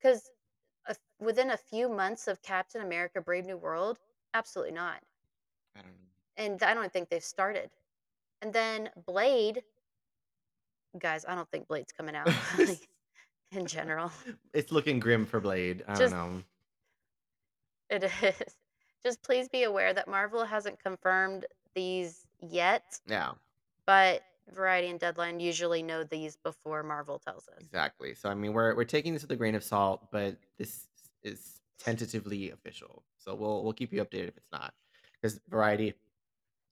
[0.00, 0.30] Because
[0.86, 3.98] a within a few months of Captain America: Brave New World,
[4.34, 5.02] absolutely not.
[5.76, 6.44] I don't know.
[6.44, 7.70] And I don't think they've started.
[8.42, 9.62] And then Blade
[10.98, 12.26] guys, I don't think Blade's coming out,
[12.58, 12.88] like,
[13.52, 14.10] in general.
[14.52, 15.84] It's looking grim for Blade.
[15.88, 16.42] I don't know.
[17.90, 18.54] It is.
[19.02, 23.32] Just please be aware that Marvel hasn't confirmed these yet, Yeah.
[23.86, 24.22] but
[24.54, 27.58] Variety and Deadline usually know these before Marvel tells us.
[27.60, 28.14] Exactly.
[28.14, 30.86] So I mean, we're we're taking this with a grain of salt, but this
[31.22, 33.02] is tentatively official.
[33.18, 34.74] So we'll we'll keep you updated if it's not,
[35.20, 35.94] because Variety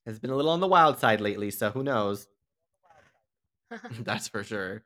[0.07, 1.51] has been a little on the wild side lately.
[1.51, 2.29] So who knows?
[4.01, 4.83] That's for sure.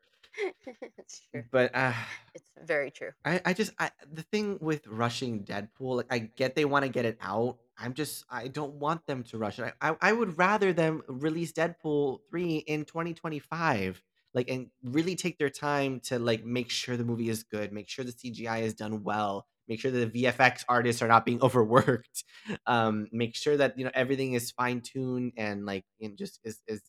[0.97, 1.43] It's true.
[1.51, 1.93] But uh,
[2.33, 3.11] It's very true.
[3.25, 6.89] I I just I the thing with rushing Deadpool, like I get they want to
[6.89, 7.57] get it out.
[7.81, 9.73] I'm just I don't want them to rush it.
[9.81, 14.01] I I, I would rather them release Deadpool 3 in 2025.
[14.33, 17.89] Like and really take their time to like make sure the movie is good, make
[17.89, 21.41] sure the CGI is done well, make sure that the VFX artists are not being
[21.43, 22.23] overworked.
[22.65, 26.81] Um, make sure that you know everything is fine-tuned and like and just is is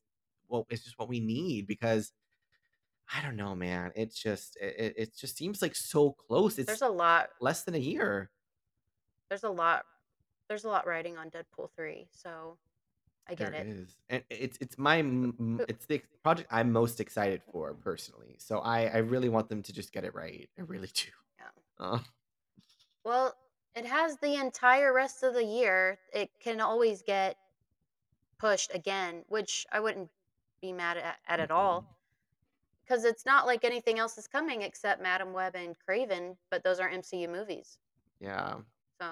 [0.49, 2.12] well, it's just what we need because
[3.14, 3.93] I don't know, man.
[3.95, 6.59] It's just it, it it just seems like so close.
[6.59, 8.30] It's There's a lot less than a year.
[9.28, 9.84] there's a lot
[10.53, 12.59] there's a lot riding on Deadpool 3, so
[13.27, 13.67] I get There it.
[13.69, 17.73] is, and it's it's my m- m- Who it's the project I'm most excited for
[17.73, 18.35] personally.
[18.39, 20.51] So I I really want them to just get it right.
[20.59, 21.09] I really do.
[21.41, 21.47] yeah.
[21.87, 21.99] Uh,
[23.03, 23.35] Well,
[23.75, 25.99] it has the entire rest of the year.
[26.13, 27.39] It can always get
[28.39, 30.11] pushed again, which I wouldn't
[30.61, 31.97] be mad at, at at all
[32.85, 36.79] because it's not like anything else is coming except Madame Web and Kraven, but those
[36.79, 37.79] are MCU movies.
[38.21, 38.57] Yeah.
[39.01, 39.07] So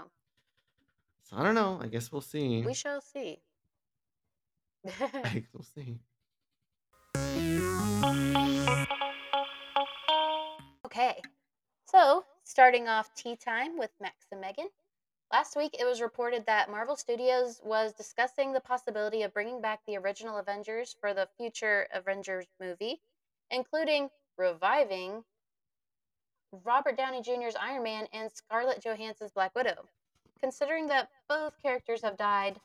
[1.30, 1.78] So I don't know.
[1.80, 2.62] I guess we'll see.
[2.62, 3.38] we shall see.
[4.86, 4.90] I
[5.34, 6.00] guess we'll see.
[10.84, 11.20] okay,
[11.86, 14.68] so starting off tea time with Max and Megan.
[15.32, 19.78] Last week, it was reported that Marvel Studios was discussing the possibility of bringing back
[19.86, 23.00] the original Avengers for the future Avengers movie,
[23.52, 25.22] including reviving
[26.64, 29.88] Robert Downey Jr.'s Iron Man and Scarlett Johansson's Black Widow.
[30.42, 32.58] Considering that both characters have died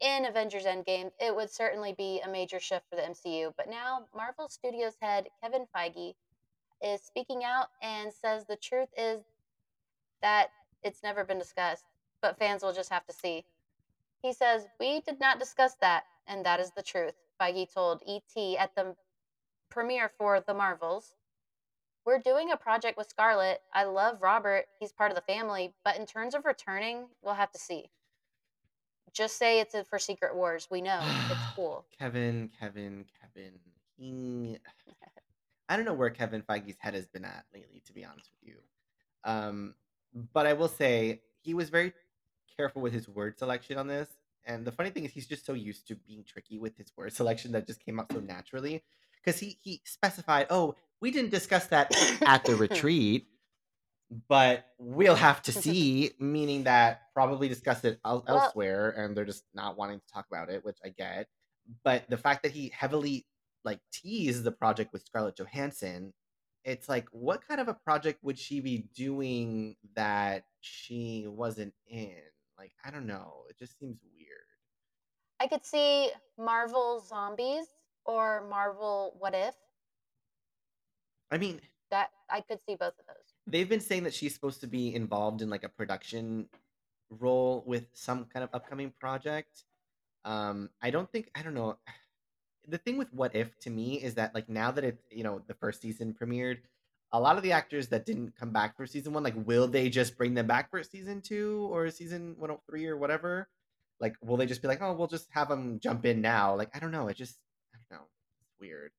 [0.00, 3.52] in Avengers Endgame, it would certainly be a major shift for the MCU.
[3.56, 6.14] But now, Marvel Studios head Kevin Feige
[6.82, 9.22] is speaking out and says the truth is
[10.22, 10.50] that
[10.82, 11.84] it's never been discussed,
[12.20, 13.44] but fans will just have to see.
[14.22, 17.14] He says, We did not discuss that, and that is the truth.
[17.40, 18.94] Feige told ET at the
[19.70, 21.14] premiere for The Marvels.
[22.04, 23.62] We're doing a project with Scarlett.
[23.72, 24.66] I love Robert.
[24.78, 25.72] He's part of the family.
[25.84, 27.90] But in terms of returning, we'll have to see.
[29.12, 30.68] Just say it's for Secret Wars.
[30.70, 31.00] We know.
[31.30, 31.86] It's cool.
[31.98, 33.52] Kevin, Kevin, Kevin.
[33.96, 34.58] He,
[35.68, 38.50] I don't know where Kevin Feige's head has been at lately, to be honest with
[38.50, 38.56] you.
[39.24, 39.74] Um,
[40.32, 41.94] but I will say he was very
[42.56, 44.08] careful with his word selection on this.
[44.46, 47.14] And the funny thing is, he's just so used to being tricky with his word
[47.14, 48.82] selection that just came out so naturally.
[49.24, 50.74] Because he he specified, "Oh,
[51.04, 51.94] we didn't discuss that
[52.26, 53.26] at the retreat,
[54.28, 59.24] but we'll have to see." Meaning that probably discussed it el- well, elsewhere, and they're
[59.24, 61.28] just not wanting to talk about it, which I get.
[61.82, 63.26] But the fact that he heavily
[63.64, 66.12] like teased the project with Scarlett Johansson
[66.64, 72.16] it's like, what kind of a project would she be doing that she wasn't in?
[72.58, 73.42] Like, I don't know.
[73.50, 74.28] It just seems weird.
[75.40, 77.66] I could see Marvel Zombies
[78.06, 79.54] or Marvel What If.
[81.34, 81.60] I mean,
[81.90, 83.26] That I could see both of those.
[83.46, 86.48] they've been saying that she's supposed to be involved in like a production
[87.10, 89.64] role with some kind of upcoming project.
[90.24, 91.76] Um, I don't think I don't know.
[92.66, 95.42] the thing with What If to me is that like now that it you know
[95.46, 96.58] the first season premiered,
[97.12, 99.90] a lot of the actors that didn't come back for season one, like will they
[99.90, 102.96] just bring them back for season two or season one hundred three or three or
[102.96, 103.48] whatever?
[104.00, 106.56] Like will they just be like, oh, we'll just have them jump in now?
[106.56, 107.08] Like I don't know.
[107.08, 107.36] It just
[107.74, 108.06] I don't know.
[108.40, 108.92] It's weird.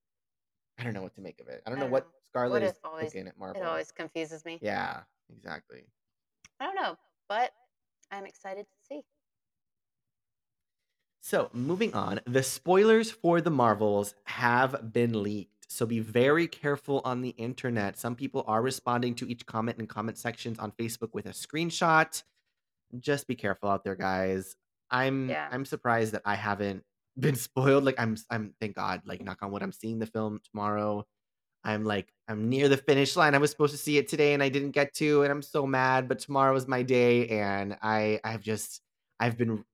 [0.77, 1.63] I don't know what to make of it.
[1.65, 2.05] I don't know don't
[2.35, 2.49] know.
[2.49, 4.59] what What Scarlett is if always cooking at it always confuses me.
[4.61, 5.01] Yeah,
[5.35, 5.85] exactly.
[6.59, 6.95] I don't know,
[7.27, 7.51] but
[8.11, 9.01] I'm excited to see.
[11.21, 15.71] So, moving on, the spoilers for the Marvels have been leaked.
[15.71, 17.97] So, be very careful on the internet.
[17.97, 22.21] Some people are responding to each comment in comment sections on Facebook with a screenshot.
[22.99, 24.55] Just be careful out there, guys.
[24.91, 25.49] I'm Yeah.
[25.51, 26.83] I'm surprised that I haven't
[27.19, 27.83] been spoiled.
[27.83, 31.05] Like I'm I'm thank God, like knock on wood, I'm seeing the film tomorrow.
[31.65, 33.35] I'm like I'm near the finish line.
[33.35, 35.65] I was supposed to see it today and I didn't get to, and I'm so
[35.65, 36.07] mad.
[36.07, 38.81] But tomorrow is my day, and I I've just
[39.19, 39.65] I've been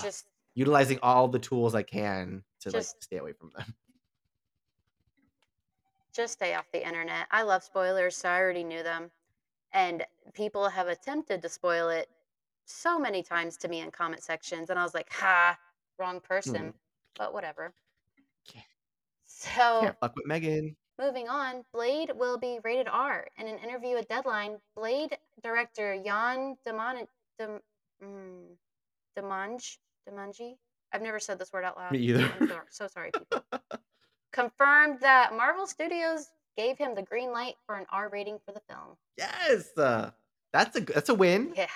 [0.00, 3.66] Just utilizing all the tools I can to like Just- stay away from them.
[6.14, 7.26] just stay off the internet.
[7.30, 9.10] I love spoilers, so I already knew them.
[9.72, 12.08] And people have attempted to spoil it
[12.66, 15.56] so many times to me in comment sections, and I was like, ha,
[15.98, 16.64] wrong person.
[16.66, 16.70] Hmm.
[17.16, 17.72] But whatever.
[18.46, 18.64] Can't-
[19.24, 20.76] So Can't fuck with Megan.
[21.02, 23.26] Moving on, Blade will be rated R.
[23.36, 27.08] In an interview with Deadline, Blade director Yann Demon
[27.40, 27.58] Dem,
[28.00, 28.44] mm,
[29.18, 29.78] Demange.
[30.92, 31.90] I've never said this word out loud.
[31.90, 32.30] Me either.
[32.40, 33.42] I'm so, so sorry, people.
[34.32, 38.60] Confirmed that Marvel Studios gave him the green light for an R rating for the
[38.68, 38.96] film.
[39.18, 40.10] Yes, uh,
[40.52, 41.52] that's a that's a win.
[41.56, 41.66] Yeah,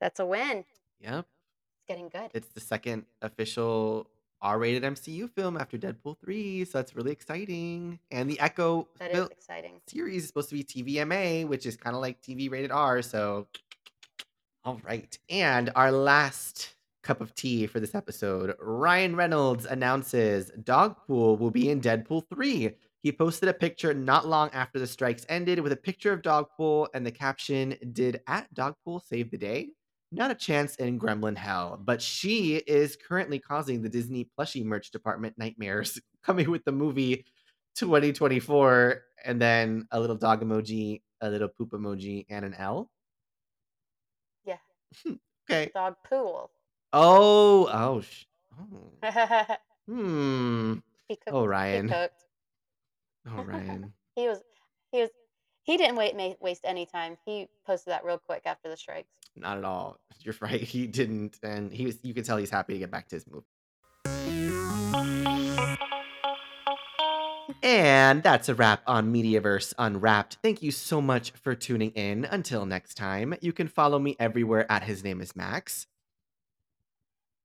[0.00, 0.66] that's a win.
[1.00, 2.30] Yep, It's getting good.
[2.34, 4.08] it's the second official
[4.44, 7.98] R-rated MCU film after Deadpool three, so that's really exciting.
[8.10, 9.80] And the Echo That is fil- exciting.
[9.86, 13.02] series is supposed to be TVMA, which is kind of like TV rated R.
[13.02, 13.48] So,
[14.64, 15.16] all right.
[15.30, 21.68] And our last cup of tea for this episode Ryan Reynolds announces Dogpool will be
[21.70, 22.70] in Deadpool 3.
[23.02, 26.88] He posted a picture not long after the strikes ended with a picture of Dogpool
[26.94, 29.68] and the caption Did at Dogpool save the day?
[30.14, 34.92] Not a chance in Gremlin Hell, but she is currently causing the Disney plushie merch
[34.92, 37.26] department nightmares, coming with the movie
[37.74, 42.90] 2024 and then a little dog emoji, a little poop emoji, and an L.
[44.44, 44.58] Yeah.
[45.50, 45.70] Okay.
[45.74, 46.50] Dog pool.
[46.92, 48.24] Oh, oh, sh-
[48.60, 49.56] oh.
[49.88, 50.74] Hmm.
[51.28, 51.94] Oh, He Ryan.
[53.26, 53.92] Oh, Ryan.
[54.14, 54.40] He was.
[54.92, 55.10] He was.
[55.64, 57.16] He didn't wait waste any time.
[57.26, 59.16] He posted that real quick after the strikes.
[59.36, 59.98] Not at all.
[60.20, 60.60] You're right.
[60.60, 61.98] He didn't, and he was.
[62.02, 63.46] You can tell he's happy to get back to his movie.
[67.62, 70.38] And that's a wrap on Mediaverse Unwrapped.
[70.42, 72.26] Thank you so much for tuning in.
[72.26, 75.86] Until next time, you can follow me everywhere at His Name is Max.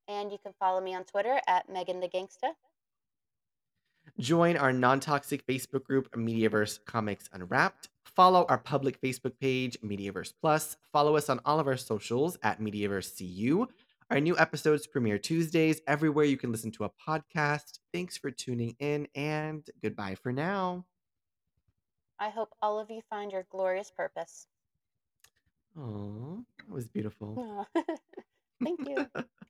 [0.10, 2.52] And you can follow me on Twitter at Megan the Gangsta.
[4.20, 7.88] Join our non toxic Facebook group, Mediaverse Comics Unwrapped.
[8.04, 10.76] Follow our public Facebook page, Mediaverse Plus.
[10.92, 13.66] Follow us on all of our socials at Mediaverse CU.
[14.12, 17.80] Our new episodes premiere Tuesdays everywhere you can listen to a podcast.
[17.94, 20.84] Thanks for tuning in, and goodbye for now.
[22.20, 24.48] I hope all of you find your glorious purpose.
[25.80, 27.66] Oh, that was beautiful.
[28.62, 29.08] Thank you.